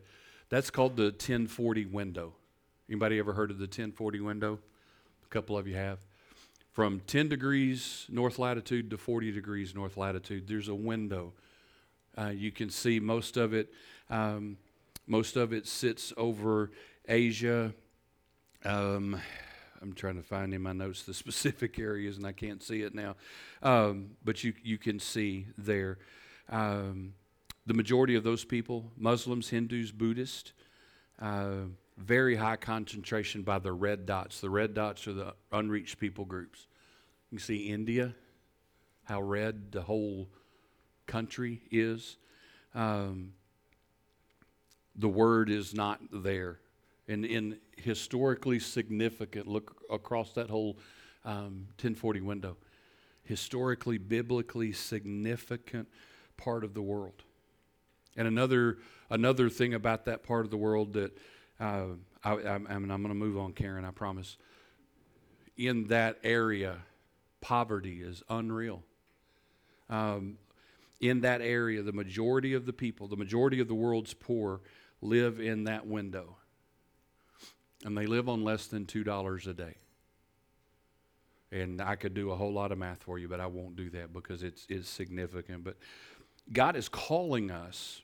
that's 0.50 0.72
called 0.72 0.95
the 0.95 1.06
1040 1.06 1.86
window. 1.86 2.34
Anybody 2.89 3.19
ever 3.19 3.34
heard 3.34 3.52
of 3.52 3.60
the 3.60 3.65
1040 3.65 4.19
window? 4.22 4.60
A 5.24 5.28
couple 5.28 5.58
of 5.58 5.67
you 5.67 5.76
have. 5.76 6.00
From 6.72 7.02
10 7.02 7.30
degrees 7.30 8.08
north 8.10 8.39
latitude 8.39 8.89
to 8.89 8.98
40 8.98 9.32
degrees 9.32 9.76
north 9.76 9.98
latitude, 9.98 10.48
there's 10.48 10.67
a 10.67 10.76
window 10.76 11.34
uh, 12.17 12.30
you 12.30 12.52
can 12.52 12.69
see 12.69 13.00
most 13.00 13.38
of 13.38 13.54
it. 13.54 13.72
Um, 14.10 14.58
most 15.08 15.36
of 15.36 15.54
it 15.54 15.67
sits 15.67 16.13
over 16.17 16.72
Asia. 17.08 17.74
Um, 18.63 19.19
I'm 19.82 19.93
trying 19.93 20.15
to 20.15 20.24
find 20.24 20.54
in 20.54 20.62
my 20.62 20.74
notes 20.74 21.04
the 21.04 21.13
specific 21.26 21.80
areas, 21.80 22.17
and 22.17 22.26
I 22.26 22.32
can't 22.32 22.62
see 22.62 22.82
it 22.82 22.93
now. 22.93 23.15
Um, 23.63 24.12
but 24.24 24.43
you 24.43 24.54
you 24.63 24.78
can 24.78 25.00
see 25.00 25.48
there. 25.58 25.98
Um, 26.50 27.13
the 27.65 27.74
majority 27.74 28.15
of 28.15 28.24
those 28.24 28.43
people, 28.43 28.91
Muslims, 28.98 29.50
Hindus, 29.50 29.91
Buddhists, 29.91 30.54
uh, 31.22 31.65
very 31.98 32.36
high 32.36 32.56
concentration 32.56 33.43
by 33.43 33.60
the 33.60 33.72
red 33.72 34.06
dots. 34.06 34.41
The 34.41 34.50
red 34.50 34.74
dots 34.74 35.08
are 35.08 35.13
the 35.13 35.36
unreached 35.52 36.00
people 36.00 36.26
groups. 36.26 36.65
You 37.30 37.38
can 37.38 37.45
see 37.45 37.69
India, 37.69 38.15
how 39.04 39.22
red 39.22 39.72
the 39.72 39.82
whole 39.82 40.30
country 41.10 41.60
is. 41.72 42.17
Um, 42.74 43.34
the 44.95 45.10
word 45.10 45.50
is 45.50 45.74
not 45.74 46.00
there. 46.12 46.60
And 47.08 47.26
in 47.26 47.58
historically 47.78 48.60
significant, 48.60 49.48
look 49.48 49.82
across 49.89 50.34
that 50.34 50.50
whole 50.50 50.78
um, 51.26 51.65
1040 51.82 52.22
window, 52.22 52.58
historically, 53.24 53.98
biblically 53.98 54.72
significant 54.72 55.88
part 56.38 56.63
of 56.63 56.74
the 56.74 56.82
world. 56.82 57.24
And 58.15 58.28
another, 58.28 58.78
another 59.10 59.50
thing 59.50 59.74
about 59.74 60.06
that 60.06 60.24
part 60.24 60.45
of 60.45 60.52
the 60.52 60.58
world 60.58 60.93
that 60.93 61.17
uh, 61.60 61.86
I, 62.24 62.34
I, 62.34 62.56
I 62.56 62.58
mean, 62.58 62.91
I'm 62.91 63.02
going 63.02 63.08
to 63.08 63.13
move 63.15 63.38
on, 63.38 63.54
Karen, 63.54 63.86
I 63.86 63.91
promise. 63.91 64.38
In 65.58 65.88
that 65.88 66.19
area, 66.24 66.78
poverty 67.41 68.02
is 68.02 68.22
unreal. 68.30 68.84
Um, 69.89 70.38
in 71.00 71.22
that 71.22 71.42
area, 71.42 71.82
the 71.82 71.94
majority 71.94 72.54
of 72.54 72.66
the 72.66 72.74
people, 72.74 73.08
the 73.08 73.16
majority 73.16 73.60
of 73.60 73.68
the 73.68 73.76
world's 73.76 74.14
poor, 74.14 74.62
live 75.02 75.40
in 75.40 75.64
that 75.66 75.88
window. 75.88 76.36
and 77.86 77.98
they 77.98 78.06
live 78.06 78.28
on 78.28 78.44
less 78.44 78.68
than 78.68 78.86
$2 78.86 79.48
a 79.48 79.54
day. 79.54 79.76
And 81.52 81.82
I 81.82 81.96
could 81.96 82.14
do 82.14 82.32
a 82.32 82.36
whole 82.36 82.52
lot 82.52 82.74
of 82.74 82.78
math 82.78 83.04
for 83.04 83.18
you, 83.18 83.30
but 83.30 83.40
I 83.40 83.48
won't 83.48 83.78
do 83.78 83.90
that 83.92 84.14
because 84.14 84.44
it's, 84.44 84.66
it's 84.70 84.90
significant. 84.90 85.64
But 85.64 85.78
God 86.52 86.76
is 86.76 86.90
calling 86.90 87.52
us. 87.52 88.02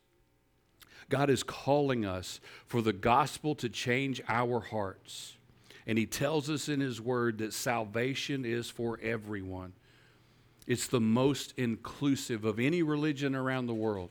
God 1.09 1.29
is 1.29 1.43
calling 1.43 2.05
us 2.05 2.39
for 2.65 2.81
the 2.81 2.93
gospel 2.93 3.53
to 3.55 3.69
change 3.69 4.21
our 4.27 4.61
hearts. 4.61 5.35
And 5.85 5.97
He 5.97 6.05
tells 6.05 6.49
us 6.49 6.69
in 6.69 6.79
His 6.79 7.01
Word 7.01 7.39
that 7.39 7.53
salvation 7.53 8.45
is 8.45 8.69
for 8.69 8.97
everyone. 9.03 9.73
It's 10.67 10.87
the 10.87 10.99
most 10.99 11.53
inclusive 11.57 12.45
of 12.45 12.59
any 12.59 12.81
religion 12.81 13.35
around 13.35 13.67
the 13.67 13.73
world. 13.73 14.09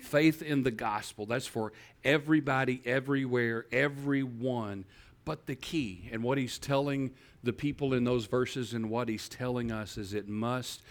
Faith 0.00 0.42
in 0.42 0.64
the 0.64 0.70
gospel, 0.70 1.26
that's 1.26 1.46
for 1.46 1.72
everybody, 2.02 2.82
everywhere, 2.84 3.66
everyone. 3.70 4.84
But 5.24 5.46
the 5.46 5.54
key, 5.54 6.08
and 6.10 6.24
what 6.24 6.38
He's 6.38 6.58
telling 6.58 7.12
the 7.44 7.52
people 7.52 7.94
in 7.94 8.02
those 8.02 8.26
verses 8.26 8.72
and 8.72 8.90
what 8.90 9.08
He's 9.08 9.28
telling 9.28 9.70
us 9.70 9.96
is 9.96 10.12
it 10.12 10.28
must 10.28 10.82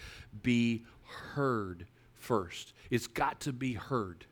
be 0.42 0.84
heard 1.34 1.86
first. 2.14 2.72
It's 2.90 3.06
got 3.06 3.40
to 3.40 3.52
be 3.52 3.74
heard. 3.74 4.24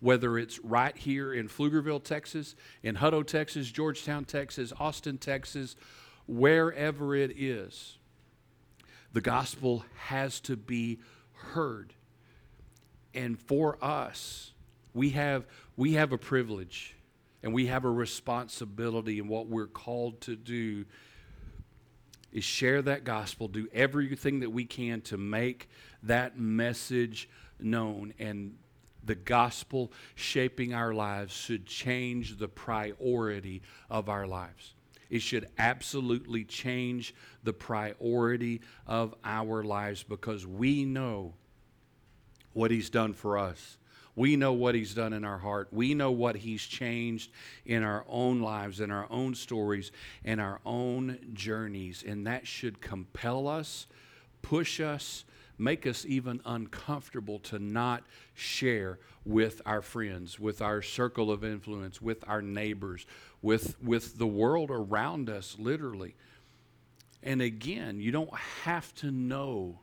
Whether 0.00 0.38
it's 0.38 0.58
right 0.60 0.96
here 0.96 1.32
in 1.32 1.48
Pflugerville, 1.48 2.02
Texas, 2.02 2.56
in 2.82 2.96
Hutto, 2.96 3.26
Texas, 3.26 3.70
Georgetown, 3.70 4.24
Texas, 4.24 4.72
Austin, 4.78 5.18
Texas, 5.18 5.76
wherever 6.26 7.14
it 7.14 7.38
is, 7.38 7.98
the 9.12 9.20
gospel 9.20 9.84
has 10.06 10.40
to 10.40 10.56
be 10.56 11.00
heard. 11.32 11.92
And 13.14 13.38
for 13.38 13.82
us, 13.82 14.52
we 14.94 15.10
have, 15.10 15.46
we 15.76 15.94
have 15.94 16.12
a 16.12 16.18
privilege 16.18 16.96
and 17.42 17.54
we 17.54 17.66
have 17.66 17.84
a 17.84 17.90
responsibility, 17.90 19.18
and 19.18 19.28
what 19.28 19.46
we're 19.46 19.66
called 19.66 20.20
to 20.22 20.36
do 20.36 20.84
is 22.32 22.44
share 22.44 22.82
that 22.82 23.04
gospel, 23.04 23.48
do 23.48 23.66
everything 23.72 24.40
that 24.40 24.50
we 24.50 24.64
can 24.64 25.00
to 25.00 25.16
make 25.16 25.68
that 26.02 26.38
message 26.38 27.28
known. 27.58 28.12
And 28.18 28.56
the 29.02 29.14
gospel 29.14 29.90
shaping 30.14 30.74
our 30.74 30.92
lives 30.92 31.32
should 31.32 31.66
change 31.66 32.38
the 32.38 32.48
priority 32.48 33.62
of 33.88 34.08
our 34.08 34.26
lives. 34.26 34.74
It 35.10 35.22
should 35.22 35.48
absolutely 35.58 36.44
change 36.44 37.14
the 37.42 37.52
priority 37.52 38.60
of 38.86 39.14
our 39.24 39.62
lives 39.64 40.02
because 40.02 40.46
we 40.46 40.84
know 40.84 41.34
what 42.52 42.70
He's 42.70 42.90
done 42.90 43.12
for 43.12 43.36
us. 43.36 43.76
We 44.16 44.36
know 44.36 44.52
what 44.52 44.74
He's 44.74 44.94
done 44.94 45.12
in 45.12 45.24
our 45.24 45.38
heart. 45.38 45.68
We 45.72 45.94
know 45.94 46.10
what 46.10 46.36
He's 46.36 46.62
changed 46.62 47.32
in 47.64 47.82
our 47.82 48.04
own 48.08 48.40
lives, 48.40 48.80
in 48.80 48.90
our 48.90 49.06
own 49.10 49.34
stories, 49.34 49.92
in 50.24 50.38
our 50.38 50.60
own 50.64 51.18
journeys. 51.32 52.04
And 52.06 52.26
that 52.26 52.46
should 52.46 52.80
compel 52.80 53.48
us, 53.48 53.86
push 54.42 54.80
us, 54.80 55.24
make 55.60 55.86
us 55.86 56.04
even 56.06 56.40
uncomfortable 56.44 57.38
to 57.38 57.58
not 57.58 58.02
share 58.34 58.98
with 59.24 59.60
our 59.66 59.82
friends, 59.82 60.40
with 60.40 60.62
our 60.62 60.82
circle 60.82 61.30
of 61.30 61.44
influence, 61.44 62.00
with 62.00 62.24
our 62.26 62.40
neighbors, 62.40 63.06
with, 63.42 63.80
with 63.82 64.18
the 64.18 64.26
world 64.26 64.70
around 64.70 65.28
us, 65.28 65.56
literally. 65.58 66.14
And 67.22 67.42
again, 67.42 68.00
you 68.00 68.10
don't 68.10 68.34
have 68.64 68.94
to 68.96 69.10
know. 69.10 69.78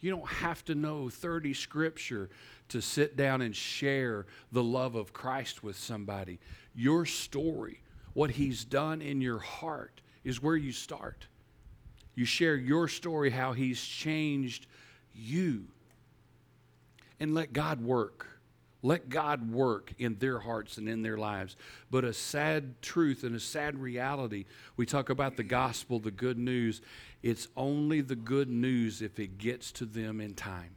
You 0.00 0.10
don't 0.10 0.28
have 0.28 0.64
to 0.66 0.74
know 0.74 1.08
30 1.08 1.54
scripture 1.54 2.28
to 2.68 2.82
sit 2.82 3.16
down 3.16 3.40
and 3.40 3.56
share 3.56 4.26
the 4.50 4.62
love 4.62 4.94
of 4.94 5.12
Christ 5.12 5.62
with 5.62 5.76
somebody. 5.76 6.38
Your 6.74 7.06
story, 7.06 7.80
what 8.12 8.32
he's 8.32 8.64
done 8.64 9.00
in 9.00 9.20
your 9.20 9.38
heart, 9.38 10.00
is 10.24 10.42
where 10.42 10.56
you 10.56 10.72
start. 10.72 11.26
You 12.14 12.24
share 12.24 12.56
your 12.56 12.88
story, 12.88 13.30
how 13.30 13.52
he's 13.52 13.82
changed 13.82 14.66
you 15.14 15.66
and 17.20 17.34
let 17.34 17.52
God 17.52 17.80
work. 17.80 18.26
Let 18.82 19.08
God 19.08 19.52
work 19.52 19.92
in 19.98 20.16
their 20.18 20.40
hearts 20.40 20.76
and 20.76 20.88
in 20.88 21.02
their 21.02 21.16
lives. 21.16 21.56
But 21.90 22.04
a 22.04 22.12
sad 22.12 22.82
truth 22.82 23.22
and 23.22 23.36
a 23.36 23.40
sad 23.40 23.78
reality, 23.78 24.46
we 24.76 24.86
talk 24.86 25.08
about 25.08 25.36
the 25.36 25.44
gospel, 25.44 26.00
the 26.00 26.10
good 26.10 26.36
news. 26.36 26.82
It's 27.22 27.46
only 27.56 28.00
the 28.00 28.16
good 28.16 28.48
news 28.48 29.00
if 29.00 29.20
it 29.20 29.38
gets 29.38 29.70
to 29.72 29.84
them 29.84 30.20
in 30.20 30.34
time. 30.34 30.74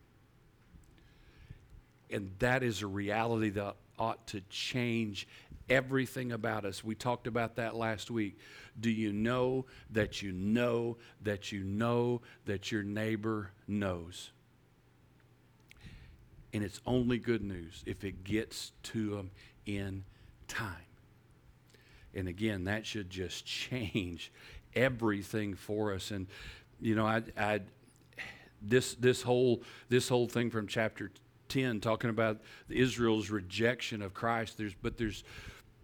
And 2.11 2.29
that 2.37 2.61
is 2.61 2.83
a 2.83 2.87
reality 2.87 3.49
that 3.49 3.75
ought 3.97 4.27
to 4.27 4.41
change 4.49 5.27
everything 5.69 6.31
about 6.31 6.65
us. 6.65 6.83
We 6.83 6.95
talked 6.95 7.27
about 7.27 7.55
that 7.55 7.75
last 7.75 8.11
week. 8.11 8.37
Do 8.79 8.89
you 8.89 9.13
know 9.13 9.65
that 9.91 10.21
you 10.21 10.31
know 10.31 10.97
that 11.23 11.51
you 11.51 11.63
know 11.63 12.21
that 12.45 12.71
your 12.71 12.83
neighbor 12.83 13.51
knows? 13.67 14.31
And 16.53 16.63
it's 16.63 16.79
only 16.85 17.17
good 17.17 17.43
news 17.43 17.83
if 17.85 18.03
it 18.03 18.23
gets 18.23 18.71
to 18.83 19.09
them 19.11 19.31
in 19.65 20.05
time. 20.47 20.71
And 22.13 22.27
again, 22.27 22.65
that 22.65 22.85
should 22.85 23.09
just 23.09 23.45
change 23.45 24.31
everything 24.73 25.55
for 25.55 25.93
us. 25.93 26.11
And 26.11 26.27
you 26.79 26.95
know, 26.95 27.05
I, 27.05 27.23
I 27.37 27.61
this 28.61 28.95
this 28.95 29.21
whole 29.21 29.63
this 29.89 30.09
whole 30.09 30.27
thing 30.27 30.49
from 30.49 30.67
chapter 30.67 31.11
10 31.49 31.79
talking 31.79 32.09
about 32.09 32.41
Israel's 32.69 33.29
rejection 33.29 34.01
of 34.01 34.13
Christ 34.13 34.57
there's 34.57 34.73
but 34.73 34.97
there's 34.97 35.23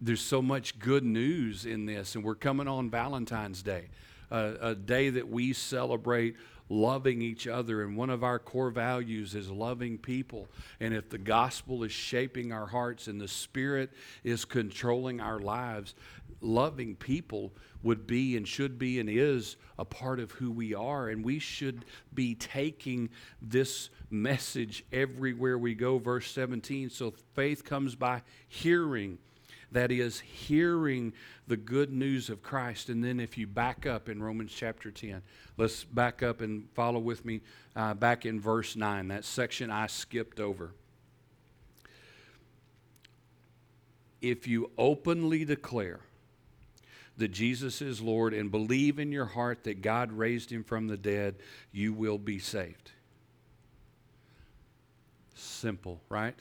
there's 0.02 0.20
so 0.20 0.42
much 0.42 0.80
good 0.80 1.04
news 1.04 1.64
in 1.64 1.86
this, 1.86 2.16
and 2.16 2.24
we're 2.24 2.34
coming 2.34 2.66
on 2.66 2.90
Valentine's 2.90 3.62
Day, 3.62 3.88
a 4.30 4.74
day 4.74 5.10
that 5.10 5.28
we 5.28 5.52
celebrate 5.52 6.34
loving 6.68 7.22
each 7.22 7.46
other. 7.46 7.82
And 7.82 7.96
one 7.96 8.10
of 8.10 8.24
our 8.24 8.40
core 8.40 8.70
values 8.70 9.34
is 9.36 9.48
loving 9.48 9.98
people. 9.98 10.48
And 10.80 10.92
if 10.92 11.08
the 11.08 11.18
gospel 11.18 11.84
is 11.84 11.92
shaping 11.92 12.50
our 12.50 12.66
hearts 12.66 13.06
and 13.06 13.20
the 13.20 13.28
Spirit 13.28 13.90
is 14.24 14.44
controlling 14.44 15.20
our 15.20 15.38
lives, 15.38 15.94
loving 16.40 16.96
people 16.96 17.52
would 17.84 18.06
be 18.06 18.36
and 18.36 18.48
should 18.48 18.78
be 18.78 18.98
and 18.98 19.08
is 19.08 19.56
a 19.78 19.84
part 19.84 20.18
of 20.18 20.32
who 20.32 20.50
we 20.50 20.74
are. 20.74 21.10
And 21.10 21.24
we 21.24 21.38
should 21.38 21.84
be 22.14 22.34
taking 22.34 23.10
this 23.40 23.90
message 24.10 24.84
everywhere 24.92 25.58
we 25.58 25.74
go. 25.74 25.98
Verse 25.98 26.28
17 26.32 26.90
so 26.90 27.12
faith 27.34 27.64
comes 27.64 27.94
by 27.94 28.22
hearing 28.48 29.18
that 29.72 29.90
is 29.90 30.20
hearing 30.20 31.12
the 31.46 31.56
good 31.56 31.92
news 31.92 32.30
of 32.30 32.42
Christ. 32.42 32.88
And 32.88 33.02
then 33.02 33.20
if 33.20 33.36
you 33.36 33.46
back 33.46 33.86
up 33.86 34.08
in 34.08 34.22
Romans 34.22 34.52
chapter 34.54 34.90
10, 34.90 35.22
let's 35.56 35.84
back 35.84 36.22
up 36.22 36.40
and 36.40 36.68
follow 36.74 36.98
with 36.98 37.24
me 37.24 37.40
uh, 37.74 37.94
back 37.94 38.26
in 38.26 38.40
verse 38.40 38.76
9, 38.76 39.08
that 39.08 39.24
section 39.24 39.70
I 39.70 39.86
skipped 39.86 40.40
over. 40.40 40.72
If 44.20 44.46
you 44.46 44.70
openly 44.78 45.44
declare 45.44 46.00
that 47.16 47.28
Jesus 47.28 47.82
is 47.82 48.00
Lord 48.00 48.34
and 48.34 48.50
believe 48.50 48.98
in 48.98 49.12
your 49.12 49.26
heart 49.26 49.64
that 49.64 49.82
God 49.82 50.12
raised 50.12 50.50
him 50.50 50.64
from 50.64 50.86
the 50.86 50.96
dead, 50.96 51.36
you 51.72 51.92
will 51.92 52.18
be 52.18 52.38
saved. 52.38 52.92
Simple, 55.34 56.00
right? 56.08 56.38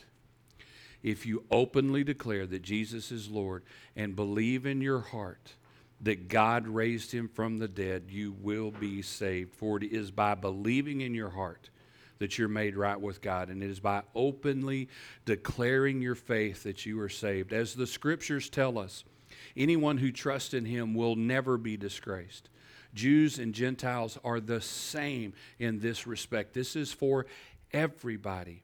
If 1.04 1.26
you 1.26 1.44
openly 1.50 2.04
declare 2.04 2.46
that 2.46 2.62
Jesus 2.62 3.12
is 3.12 3.30
Lord 3.30 3.64
and 3.96 4.16
believe 4.16 4.66
in 4.66 4.82
your 4.82 5.00
heart 5.00 5.56
that 6.02 6.28
God 6.28 6.68
raised 6.68 7.12
him 7.12 7.28
from 7.28 7.60
the 7.60 7.68
dead, 7.68 8.06
you 8.10 8.36
will 8.42 8.72
be 8.72 9.02
saved. 9.02 9.54
For 9.54 9.78
it 9.78 9.84
is 9.92 10.12
by 10.12 10.36
believing 10.36 11.02
in 11.02 11.14
your 11.14 11.30
heart 11.30 11.70
that 12.18 12.38
you're 12.38 12.48
made 12.48 12.76
right 12.76 13.00
with 13.00 13.22
God, 13.22 13.50
and 13.50 13.64
it 13.64 13.70
is 13.70 13.80
by 13.80 14.04
openly 14.14 14.90
declaring 15.26 16.02
your 16.02 16.16
faith 16.16 16.64
that 16.64 16.86
you 16.86 17.00
are 17.02 17.10
saved. 17.10 17.54
As 17.54 17.74
the 17.74 17.88
scriptures 17.88 18.50
tell 18.50 18.78
us, 18.78 19.04
anyone 19.56 19.98
who 19.98 20.12
trusts 20.12 20.54
in 20.54 20.66
him 20.66 20.94
will 20.94 21.16
never 21.16 21.58
be 21.58 21.78
disgraced. 21.78 22.50
Jews 22.94 23.40
and 23.40 23.54
Gentiles 23.54 24.18
are 24.24 24.40
the 24.40 24.62
same 24.62 25.34
in 25.60 25.80
this 25.80 26.06
respect. 26.06 26.54
This 26.54 26.76
is 26.76 26.92
for 26.92 27.26
everybody. 27.72 28.64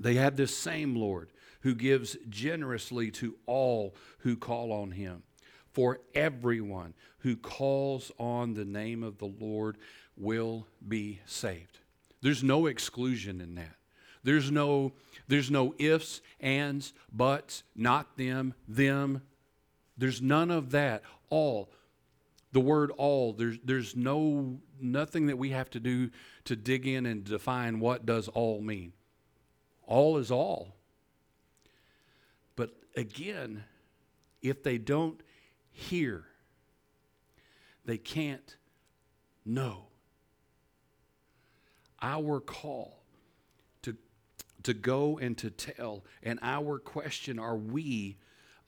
They 0.00 0.14
have 0.14 0.36
the 0.36 0.46
same 0.46 0.96
Lord 0.96 1.30
who 1.66 1.74
gives 1.74 2.16
generously 2.28 3.10
to 3.10 3.34
all 3.44 3.92
who 4.18 4.36
call 4.36 4.70
on 4.70 4.92
him. 4.92 5.24
For 5.72 5.98
everyone 6.14 6.94
who 7.18 7.34
calls 7.34 8.12
on 8.20 8.54
the 8.54 8.64
name 8.64 9.02
of 9.02 9.18
the 9.18 9.26
Lord 9.26 9.76
will 10.16 10.68
be 10.86 11.18
saved. 11.26 11.80
There's 12.22 12.44
no 12.44 12.66
exclusion 12.66 13.40
in 13.40 13.56
that. 13.56 13.74
There's 14.22 14.48
no, 14.48 14.92
there's 15.26 15.50
no 15.50 15.74
ifs, 15.76 16.20
ands, 16.38 16.92
buts, 17.12 17.64
not 17.74 18.16
them, 18.16 18.54
them. 18.68 19.22
There's 19.98 20.22
none 20.22 20.52
of 20.52 20.70
that. 20.70 21.02
All. 21.30 21.68
The 22.52 22.60
word 22.60 22.92
all, 22.92 23.32
there's, 23.32 23.58
there's 23.64 23.96
no 23.96 24.60
nothing 24.80 25.26
that 25.26 25.36
we 25.36 25.50
have 25.50 25.70
to 25.70 25.80
do 25.80 26.10
to 26.44 26.54
dig 26.54 26.86
in 26.86 27.06
and 27.06 27.24
define 27.24 27.80
what 27.80 28.06
does 28.06 28.28
all 28.28 28.60
mean. 28.60 28.92
All 29.88 30.18
is 30.18 30.30
all 30.30 30.76
again, 32.96 33.64
if 34.42 34.62
they 34.62 34.78
don't 34.78 35.20
hear, 35.70 36.24
They 37.84 37.98
can't 37.98 38.56
know. 39.44 39.86
Our 42.02 42.40
call 42.40 43.02
to, 43.82 43.96
to 44.64 44.74
go 44.74 45.18
and 45.18 45.38
to 45.38 45.50
tell, 45.50 46.04
and 46.22 46.38
our 46.42 46.78
question 46.78 47.38
are 47.38 47.56
we 47.56 48.18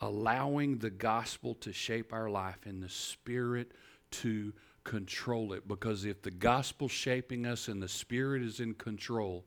allowing 0.00 0.78
the 0.78 0.90
gospel 0.90 1.54
to 1.56 1.72
shape 1.72 2.12
our 2.12 2.30
life 2.30 2.58
and 2.64 2.82
the 2.82 2.88
Spirit 2.88 3.72
to 4.12 4.52
control 4.84 5.52
it? 5.52 5.66
Because 5.66 6.04
if 6.04 6.22
the 6.22 6.30
gospel's 6.30 6.92
shaping 6.92 7.44
us 7.46 7.68
and 7.68 7.82
the 7.82 7.88
Spirit 7.88 8.42
is 8.42 8.60
in 8.60 8.74
control, 8.74 9.44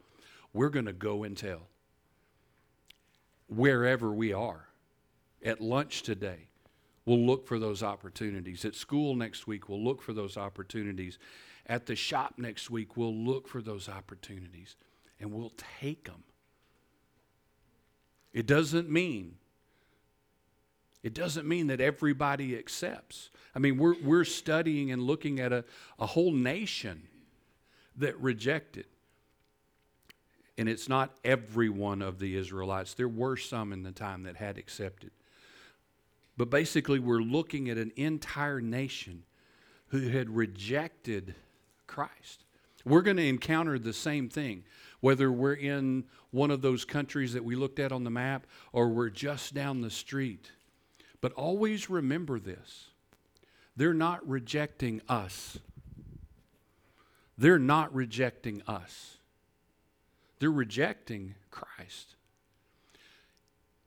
we're 0.54 0.70
going 0.70 0.86
to 0.86 0.94
go 0.94 1.24
and 1.24 1.38
tell 1.38 1.71
wherever 3.52 4.12
we 4.12 4.34
are. 4.34 4.68
At 5.44 5.62
lunch 5.62 6.04
today, 6.04 6.48
we'll 7.06 7.26
look 7.26 7.48
for 7.48 7.60
those 7.60 7.84
opportunities. 7.84 8.64
At 8.66 8.76
school 8.76 9.16
next 9.16 9.48
week, 9.48 9.68
we'll 9.68 9.84
look 9.84 10.02
for 10.02 10.14
those 10.14 10.38
opportunities. 10.38 11.20
At 11.68 11.86
the 11.86 11.96
shop 11.96 12.36
next 12.38 12.70
week, 12.70 12.96
we'll 12.96 13.16
look 13.16 13.48
for 13.48 13.62
those 13.62 13.90
opportunities 13.90 14.76
and 15.20 15.32
we'll 15.32 15.54
take 15.80 16.06
them. 16.06 16.24
It 18.34 18.46
doesn't 18.46 18.90
mean 18.90 19.36
it 21.04 21.16
doesn't 21.16 21.48
mean 21.48 21.68
that 21.68 21.82
everybody 21.82 22.56
accepts. 22.56 23.32
I 23.56 23.60
mean, 23.60 23.78
we're, 23.78 23.96
we're 24.04 24.24
studying 24.24 24.92
and 24.92 25.02
looking 25.02 25.40
at 25.40 25.52
a, 25.52 25.66
a 25.98 26.06
whole 26.06 26.32
nation 26.32 27.08
that 27.98 28.20
rejected. 28.20 28.86
And 30.58 30.68
it's 30.68 30.90
not 30.90 31.16
every 31.24 31.70
one 31.70 32.02
of 32.02 32.20
the 32.20 32.36
Israelites. 32.36 32.94
There 32.94 33.08
were 33.08 33.38
some 33.38 33.74
in 33.74 33.84
the 33.84 33.92
time 33.92 34.24
that 34.24 34.36
had 34.36 34.58
accepted. 34.58 35.12
But 36.38 36.50
basically, 36.50 37.00
we're 37.00 37.22
looking 37.22 37.70
at 37.70 37.78
an 37.78 37.92
entire 37.96 38.62
nation 38.62 39.24
who 39.88 40.10
had 40.10 40.30
rejected 40.30 41.36
Christ. 41.88 42.46
We're 42.86 43.02
going 43.02 43.18
to 43.18 43.28
encounter 43.28 43.78
the 43.78 43.94
same 43.94 44.30
thing, 44.30 44.64
whether 45.02 45.32
we're 45.32 45.54
in 45.54 46.06
one 46.32 46.52
of 46.52 46.62
those 46.62 46.86
countries 46.86 47.34
that 47.34 47.44
we 47.44 47.56
looked 47.56 47.80
at 47.80 47.92
on 47.92 48.04
the 48.04 48.10
map 48.10 48.48
or 48.72 48.90
we're 48.90 49.10
just 49.10 49.54
down 49.54 49.82
the 49.82 49.90
street. 49.90 50.52
But 51.20 51.34
always 51.34 51.90
remember 51.90 52.40
this 52.40 52.88
they're 53.76 53.94
not 53.94 54.28
rejecting 54.28 55.02
us. 55.08 55.60
They're 57.38 57.60
not 57.60 57.94
rejecting 57.94 58.62
us. 58.68 59.18
They're 60.42 60.50
rejecting 60.50 61.36
Christ. 61.52 62.16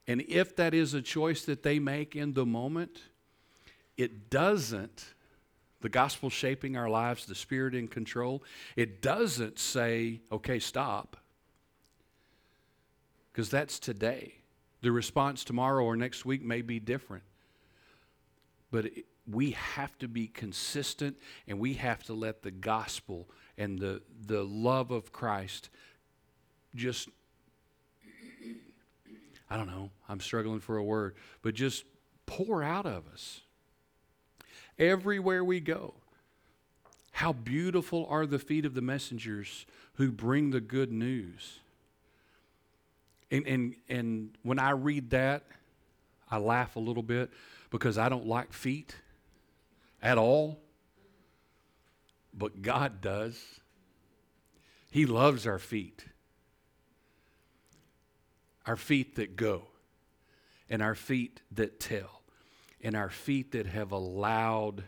And 0.07 0.21
if 0.29 0.55
that 0.55 0.73
is 0.73 0.95
a 0.95 1.03
choice 1.03 1.45
that 1.47 1.65
they 1.65 1.81
make 1.81 2.15
in 2.15 2.35
the 2.35 2.47
moment, 2.47 3.01
it 3.97 4.31
doesn't, 4.31 5.05
the 5.81 5.89
gospel 5.89 6.31
shaping 6.31 6.77
our 6.77 6.89
lives, 6.89 7.27
the 7.27 7.35
Spirit 7.35 7.75
in 7.75 7.89
control, 7.89 8.45
it 8.77 9.03
doesn't 9.03 9.59
say, 9.59 10.21
okay, 10.31 10.61
stop. 10.61 11.17
Because 13.33 13.51
that's 13.51 13.81
today. 13.81 14.35
The 14.81 14.93
response 14.93 15.43
tomorrow 15.43 15.83
or 15.83 15.97
next 15.97 16.25
week 16.25 16.45
may 16.45 16.63
be 16.63 16.79
different. 16.79 17.25
But 18.71 18.85
it, 18.85 19.07
we 19.29 19.53
have 19.53 19.99
to 19.99 20.07
be 20.07 20.29
consistent 20.29 21.17
and 21.49 21.59
we 21.59 21.75
have 21.75 22.05
to 22.05 22.15
let 22.15 22.43
the 22.43 22.53
gospel 22.53 23.29
and 23.59 23.77
the, 23.77 24.03
the 24.25 24.45
love 24.45 24.93
of 24.93 25.11
Christ 25.11 25.69
just 26.75 27.09
I 29.51 29.57
don't 29.57 29.67
know, 29.67 29.91
I'm 30.09 30.21
struggling 30.21 30.61
for 30.61 30.79
a 30.79 30.83
word, 30.83 31.15
but 31.43 31.55
just 31.55 31.85
pour 32.27 32.63
out 32.63 32.87
of 32.87 33.05
us. 33.13 33.41
Everywhere 34.79 35.45
we 35.45 35.61
go. 35.61 35.95
How 37.13 37.33
beautiful 37.33 38.07
are 38.11 38.27
the 38.27 38.39
feet 38.39 38.65
of 38.65 38.75
the 38.75 38.81
messengers 38.81 39.67
who 39.95 40.11
bring 40.11 40.51
the 40.51 40.61
good 40.61 40.91
news. 40.91 41.61
And, 43.31 43.47
and, 43.47 43.77
and 43.89 44.31
when 44.43 44.59
I 44.59 44.71
read 44.71 45.11
that, 45.11 45.45
I 46.29 46.39
laugh 46.39 46.75
a 46.75 46.81
little 46.81 47.03
bit 47.03 47.31
because 47.71 47.97
I 47.99 48.09
don't 48.09 48.27
like 48.27 48.53
feet 48.53 48.97
at 50.03 50.19
all. 50.19 50.59
But 52.37 52.63
God 52.63 53.01
does. 53.01 53.41
He 54.91 55.07
loves 55.07 55.47
our 55.47 55.61
feet 55.61 56.07
our 58.67 58.77
feet 58.77 59.17
that 59.17 59.37
go, 59.37 59.65
and 60.71 60.83
our 60.83 60.95
feet 60.95 61.41
that 61.53 61.79
tell, 61.79 62.23
and 62.81 62.97
our 62.97 63.11
feet 63.11 63.53
that 63.53 63.67
have 63.67 63.93
allowed 63.93 64.85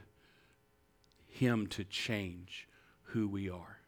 Him 1.29 1.67
to 1.69 1.85
change 1.85 2.69
who 3.05 3.29
we 3.29 3.51
are. 3.51 3.79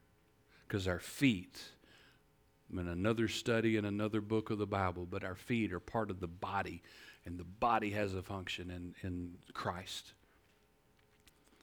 Because 0.66 0.86
our 0.86 0.98
feet—I 0.98 2.80
in 2.80 2.88
another 2.88 3.28
study 3.28 3.76
in 3.76 3.84
another 3.86 4.20
book 4.20 4.50
of 4.50 4.58
the 4.58 4.66
Bible, 4.66 5.06
but 5.10 5.24
our 5.24 5.34
feet 5.34 5.72
are 5.72 5.80
part 5.80 6.10
of 6.10 6.20
the 6.20 6.28
body, 6.28 6.82
and 7.24 7.38
the 7.38 7.44
body 7.44 7.90
has 7.90 8.14
a 8.14 8.22
function 8.22 8.70
in, 8.70 8.94
in 9.02 9.34
Christ. 9.54 10.12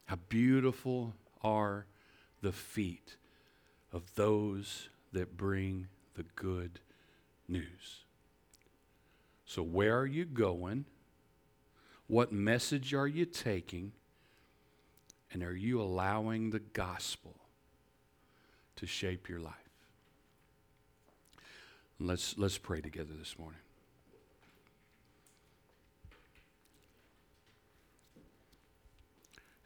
How 0.05 0.17
beautiful 0.29 1.13
are 1.43 1.85
the 2.41 2.51
feet 2.51 3.17
of 3.91 4.15
those 4.15 4.89
that 5.13 5.37
bring 5.37 5.87
the 6.15 6.23
good 6.35 6.79
news. 7.47 8.04
So, 9.45 9.61
where 9.61 9.97
are 9.97 10.05
you 10.05 10.25
going? 10.25 10.85
What 12.07 12.31
message 12.31 12.93
are 12.93 13.07
you 13.07 13.25
taking? 13.25 13.91
And 15.31 15.43
are 15.43 15.55
you 15.55 15.81
allowing 15.81 16.51
the 16.51 16.59
gospel 16.59 17.35
to 18.77 18.85
shape 18.85 19.27
your 19.27 19.39
life? 19.39 19.53
Let's, 21.99 22.37
let's 22.37 22.57
pray 22.57 22.81
together 22.81 23.13
this 23.17 23.37
morning. 23.37 23.59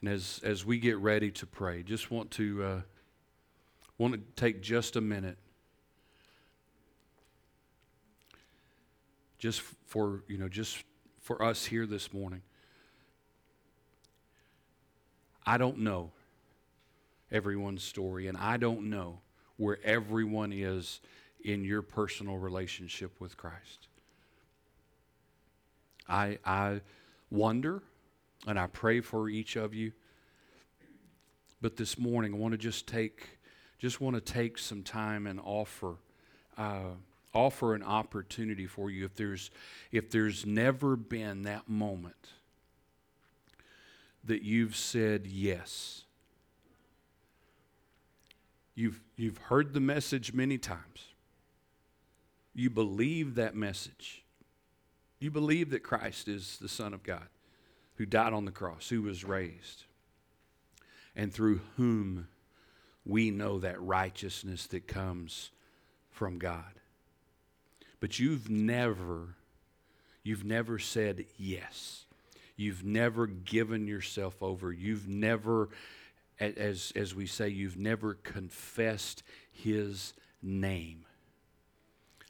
And 0.01 0.09
as, 0.09 0.39
as 0.43 0.65
we 0.65 0.79
get 0.79 0.97
ready 0.97 1.31
to 1.31 1.45
pray, 1.45 1.83
just 1.83 2.09
want 2.09 2.31
to, 2.31 2.63
uh, 2.63 2.81
want 3.97 4.13
to 4.13 4.21
take 4.35 4.61
just 4.61 4.95
a 4.95 5.01
minute 5.01 5.37
just 9.39 9.61
for, 9.87 10.23
you 10.27 10.37
know, 10.37 10.47
just 10.47 10.83
for 11.21 11.43
us 11.43 11.65
here 11.65 11.85
this 11.85 12.13
morning. 12.13 12.41
I 15.45 15.57
don't 15.57 15.79
know 15.79 16.11
everyone's 17.31 17.83
story, 17.83 18.27
and 18.27 18.37
I 18.37 18.57
don't 18.57 18.89
know 18.89 19.21
where 19.57 19.79
everyone 19.83 20.53
is 20.53 20.99
in 21.43 21.63
your 21.63 21.81
personal 21.81 22.37
relationship 22.37 23.19
with 23.19 23.37
Christ. 23.37 23.87
I, 26.07 26.39
I 26.45 26.81
wonder 27.31 27.81
and 28.47 28.59
I 28.59 28.67
pray 28.67 29.01
for 29.01 29.29
each 29.29 29.55
of 29.55 29.73
you. 29.73 29.91
But 31.61 31.75
this 31.75 31.97
morning, 31.97 32.33
I 32.33 32.37
want 32.37 32.53
to 32.53 32.57
just 32.57 32.87
take, 32.87 33.39
just 33.79 33.99
want 33.99 34.15
to 34.15 34.21
take 34.21 34.57
some 34.57 34.81
time 34.81 35.27
and 35.27 35.39
offer 35.43 35.95
uh, 36.57 36.95
offer 37.33 37.75
an 37.75 37.83
opportunity 37.83 38.65
for 38.65 38.89
you 38.89 39.05
if 39.05 39.15
there's 39.15 39.51
if 39.91 40.09
there's 40.09 40.45
never 40.45 40.95
been 40.95 41.43
that 41.43 41.69
moment 41.69 42.29
that 44.23 44.43
you've 44.43 44.75
said 44.75 45.27
yes. 45.27 46.03
You've 48.75 49.01
you've 49.15 49.37
heard 49.37 49.73
the 49.73 49.79
message 49.79 50.33
many 50.33 50.57
times. 50.57 51.07
You 52.53 52.69
believe 52.69 53.35
that 53.35 53.55
message. 53.55 54.23
You 55.19 55.31
believe 55.31 55.69
that 55.71 55.83
Christ 55.83 56.27
is 56.27 56.57
the 56.61 56.69
son 56.69 56.93
of 56.93 57.03
God 57.03 57.27
who 57.95 58.05
died 58.05 58.33
on 58.33 58.45
the 58.45 58.51
cross 58.51 58.87
who 58.89 59.01
was 59.01 59.25
raised 59.25 59.83
and 61.15 61.33
through 61.33 61.59
whom 61.75 62.27
we 63.05 63.29
know 63.29 63.59
that 63.59 63.81
righteousness 63.81 64.67
that 64.67 64.87
comes 64.87 65.51
from 66.09 66.37
God 66.37 66.78
but 67.99 68.19
you've 68.19 68.49
never, 68.49 69.35
you've 70.23 70.45
never 70.45 70.79
said 70.79 71.25
yes. 71.37 72.05
You've 72.55 72.83
never 72.83 73.27
given 73.27 73.87
yourself 73.87 74.41
over. 74.41 74.71
You've 74.71 75.07
never, 75.07 75.69
as, 76.39 76.91
as 76.95 77.15
we 77.15 77.25
say, 77.25 77.49
you've 77.49 77.77
never 77.77 78.15
confessed 78.15 79.23
his 79.51 80.13
name. 80.41 81.05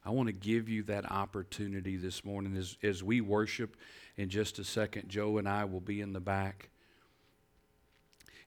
I 0.06 0.12
want 0.12 0.28
to 0.28 0.34
give 0.34 0.70
you 0.70 0.84
that 0.84 1.12
opportunity 1.12 1.98
this 1.98 2.24
morning 2.24 2.56
as, 2.58 2.78
as 2.82 3.04
we 3.04 3.22
worship 3.22 3.76
in 4.18 4.30
just 4.30 4.60
a 4.60 4.64
second. 4.64 5.10
Joe 5.10 5.38
and 5.38 5.48
I 5.48 5.66
will 5.66 5.82
be 5.82 6.02
in 6.02 6.14
the 6.14 6.20
back. 6.20 6.70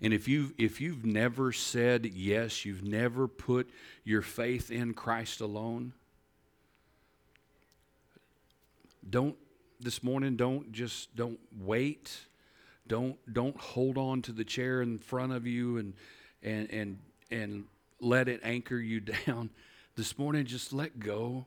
And 0.00 0.12
if 0.12 0.26
you've, 0.26 0.52
if 0.58 0.80
you've 0.80 1.04
never 1.04 1.52
said 1.52 2.06
yes, 2.06 2.64
you've 2.64 2.82
never 2.82 3.28
put 3.28 3.70
your 4.02 4.22
faith 4.22 4.70
in 4.70 4.94
Christ 4.94 5.40
alone, 5.40 5.92
don't 9.08 9.36
this 9.80 10.02
morning 10.02 10.36
don't 10.36 10.72
just 10.72 11.14
don't 11.16 11.40
wait 11.58 12.26
Don't 12.86 13.16
don't 13.32 13.56
hold 13.56 13.96
on 13.98 14.22
to 14.22 14.32
the 14.32 14.44
chair 14.44 14.82
in 14.82 14.98
front 14.98 15.32
of 15.32 15.46
you 15.46 15.78
and 15.78 15.94
and 16.42 16.70
and 16.70 16.98
and 17.30 17.64
let 18.00 18.28
it 18.28 18.40
anchor 18.42 18.76
you 18.76 19.00
down. 19.26 19.50
This 19.96 20.18
morning 20.18 20.44
just 20.46 20.72
let 20.72 20.98
go 20.98 21.46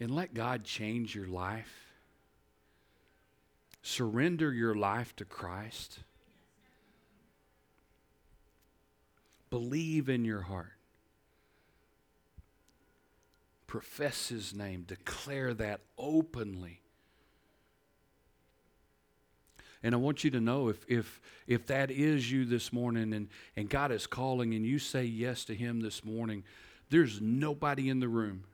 and 0.00 0.10
let 0.10 0.34
God 0.34 0.64
change 0.64 1.14
your 1.14 1.26
life. 1.26 1.92
Surrender 3.82 4.52
your 4.52 4.74
life 4.74 5.16
to 5.16 5.24
Christ. 5.24 6.00
Believe 9.50 10.08
in 10.08 10.24
your 10.24 10.42
heart. 10.42 10.77
Profess 13.68 14.28
his 14.28 14.52
name. 14.54 14.82
Declare 14.82 15.54
that 15.54 15.82
openly. 15.96 16.80
And 19.82 19.94
I 19.94 19.98
want 19.98 20.24
you 20.24 20.30
to 20.32 20.40
know 20.40 20.68
if, 20.68 20.84
if, 20.88 21.20
if 21.46 21.66
that 21.66 21.90
is 21.90 22.32
you 22.32 22.44
this 22.44 22.72
morning 22.72 23.12
and, 23.12 23.28
and 23.54 23.70
God 23.70 23.92
is 23.92 24.06
calling 24.06 24.54
and 24.54 24.66
you 24.66 24.78
say 24.78 25.04
yes 25.04 25.44
to 25.44 25.54
Him 25.54 25.80
this 25.80 26.04
morning, 26.04 26.42
there's 26.90 27.20
nobody 27.20 27.88
in 27.88 28.00
the 28.00 28.08
room. 28.08 28.44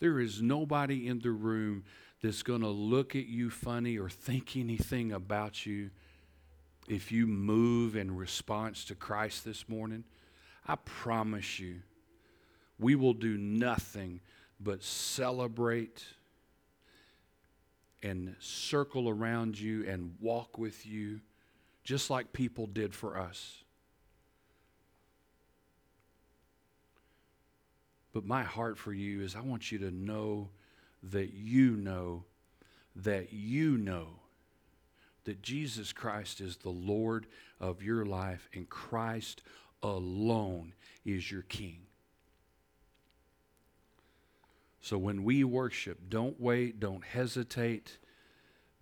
There 0.00 0.18
is 0.18 0.42
nobody 0.42 1.06
in 1.06 1.20
the 1.20 1.30
room 1.30 1.84
that's 2.20 2.42
going 2.42 2.62
to 2.62 2.68
look 2.68 3.14
at 3.14 3.26
you 3.26 3.50
funny 3.50 3.98
or 3.98 4.08
think 4.08 4.56
anything 4.56 5.12
about 5.12 5.66
you 5.66 5.90
if 6.88 7.12
you 7.12 7.26
move 7.26 7.94
in 7.94 8.16
response 8.16 8.84
to 8.86 8.94
Christ 8.94 9.44
this 9.44 9.68
morning. 9.68 10.04
I 10.66 10.76
promise 10.76 11.60
you, 11.60 11.82
we 12.78 12.96
will 12.96 13.14
do 13.14 13.36
nothing 13.36 14.20
but 14.60 14.82
celebrate 14.82 16.04
and 18.02 18.34
circle 18.38 19.08
around 19.08 19.58
you 19.58 19.86
and 19.86 20.14
walk 20.20 20.58
with 20.58 20.86
you, 20.86 21.20
just 21.84 22.10
like 22.10 22.32
people 22.32 22.66
did 22.66 22.94
for 22.94 23.18
us. 23.18 23.64
But 28.12 28.24
my 28.24 28.42
heart 28.42 28.78
for 28.78 28.92
you 28.92 29.22
is 29.22 29.36
I 29.36 29.40
want 29.40 29.70
you 29.70 29.78
to 29.80 29.90
know 29.90 30.48
that 31.02 31.34
you 31.34 31.72
know 31.72 32.24
that 32.94 33.32
you 33.32 33.76
know 33.76 34.08
that 35.24 35.42
Jesus 35.42 35.92
Christ 35.92 36.40
is 36.40 36.56
the 36.56 36.70
Lord 36.70 37.26
of 37.60 37.82
your 37.82 38.06
life 38.06 38.48
and 38.54 38.68
Christ 38.70 39.42
alone 39.82 40.72
is 41.04 41.30
your 41.30 41.42
King. 41.42 41.80
So 44.86 44.96
when 44.98 45.24
we 45.24 45.42
worship, 45.42 45.98
don't 46.08 46.40
wait, 46.40 46.78
don't 46.78 47.02
hesitate, 47.02 47.98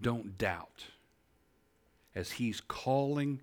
don't 0.02 0.36
doubt. 0.36 0.84
As 2.14 2.32
He's 2.32 2.60
calling, 2.60 3.40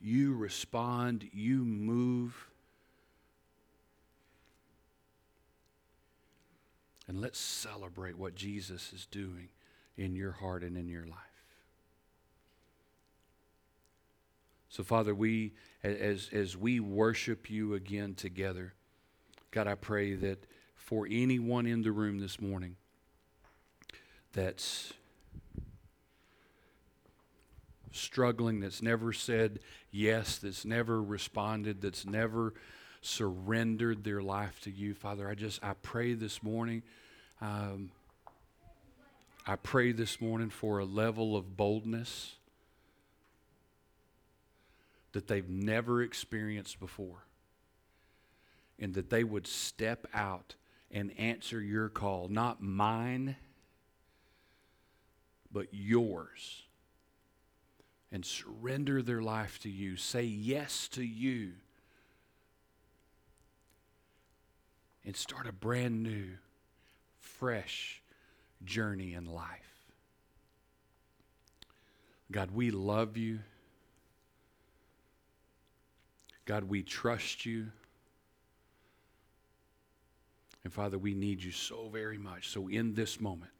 you 0.00 0.36
respond, 0.36 1.28
you 1.32 1.64
move. 1.64 2.46
And 7.08 7.20
let's 7.20 7.40
celebrate 7.40 8.16
what 8.16 8.36
Jesus 8.36 8.92
is 8.92 9.06
doing 9.06 9.48
in 9.96 10.14
your 10.14 10.30
heart 10.30 10.62
and 10.62 10.76
in 10.76 10.86
your 10.86 11.06
life. 11.06 11.42
So, 14.68 14.84
Father, 14.84 15.12
we, 15.12 15.54
as, 15.82 16.30
as 16.32 16.56
we 16.56 16.78
worship 16.78 17.50
you 17.50 17.74
again 17.74 18.14
together, 18.14 18.74
God, 19.50 19.66
I 19.66 19.74
pray 19.74 20.14
that 20.14 20.46
for 20.88 21.06
anyone 21.10 21.66
in 21.66 21.82
the 21.82 21.92
room 21.92 22.18
this 22.18 22.40
morning 22.40 22.74
that's 24.32 24.94
struggling, 27.92 28.60
that's 28.60 28.80
never 28.80 29.12
said 29.12 29.58
yes, 29.90 30.38
that's 30.38 30.64
never 30.64 31.02
responded, 31.02 31.82
that's 31.82 32.06
never 32.06 32.54
surrendered 33.02 34.02
their 34.02 34.22
life 34.22 34.62
to 34.62 34.70
you, 34.70 34.94
Father, 34.94 35.28
I 35.28 35.34
just, 35.34 35.62
I 35.62 35.74
pray 35.74 36.14
this 36.14 36.42
morning. 36.42 36.82
Um, 37.42 37.90
I 39.46 39.56
pray 39.56 39.92
this 39.92 40.22
morning 40.22 40.48
for 40.48 40.78
a 40.78 40.86
level 40.86 41.36
of 41.36 41.54
boldness 41.54 42.36
that 45.12 45.28
they've 45.28 45.50
never 45.50 46.00
experienced 46.00 46.80
before. 46.80 47.24
And 48.78 48.94
that 48.94 49.10
they 49.10 49.22
would 49.22 49.46
step 49.46 50.06
out 50.14 50.54
and 50.90 51.12
answer 51.18 51.60
your 51.60 51.88
call, 51.88 52.28
not 52.28 52.62
mine, 52.62 53.36
but 55.52 55.68
yours. 55.70 56.62
And 58.10 58.24
surrender 58.24 59.02
their 59.02 59.20
life 59.20 59.58
to 59.60 59.68
you. 59.68 59.96
Say 59.96 60.24
yes 60.24 60.88
to 60.88 61.02
you. 61.02 61.52
And 65.04 65.14
start 65.14 65.46
a 65.46 65.52
brand 65.52 66.02
new, 66.02 66.28
fresh 67.18 68.02
journey 68.64 69.12
in 69.12 69.26
life. 69.26 69.68
God, 72.30 72.50
we 72.50 72.70
love 72.70 73.16
you. 73.16 73.40
God, 76.44 76.64
we 76.64 76.82
trust 76.82 77.44
you. 77.44 77.68
And 80.68 80.74
Father, 80.74 80.98
we 80.98 81.14
need 81.14 81.42
you 81.42 81.50
so 81.50 81.88
very 81.90 82.18
much. 82.18 82.50
So 82.50 82.68
in 82.68 82.92
this 82.92 83.22
moment, 83.22 83.52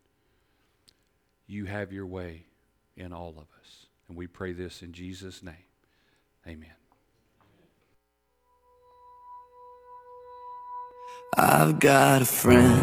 you 1.46 1.64
have 1.64 1.90
your 1.90 2.04
way 2.04 2.44
in 2.98 3.14
all 3.14 3.30
of 3.30 3.46
us. 3.58 3.86
And 4.08 4.14
we 4.18 4.26
pray 4.26 4.52
this 4.52 4.82
in 4.82 4.92
Jesus' 4.92 5.42
name. 5.42 5.54
Amen. 6.46 6.74
I've 11.34 11.78
got 11.78 12.20
a 12.20 12.26
friend 12.26 12.76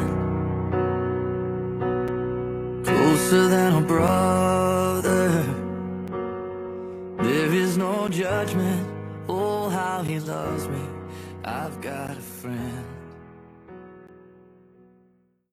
closer 2.84 3.48
than 3.48 3.74
a 3.74 3.82
brother. 3.82 5.44
There 7.22 7.54
is 7.54 7.78
no 7.78 8.10
judgment. 8.10 8.90
Oh, 9.30 9.70
how 9.70 10.02
he 10.02 10.20
loves 10.20 10.68
me. 10.68 10.82
I've 11.44 11.80
got 11.80 12.18
a 12.18 12.22
friend. 12.22 12.85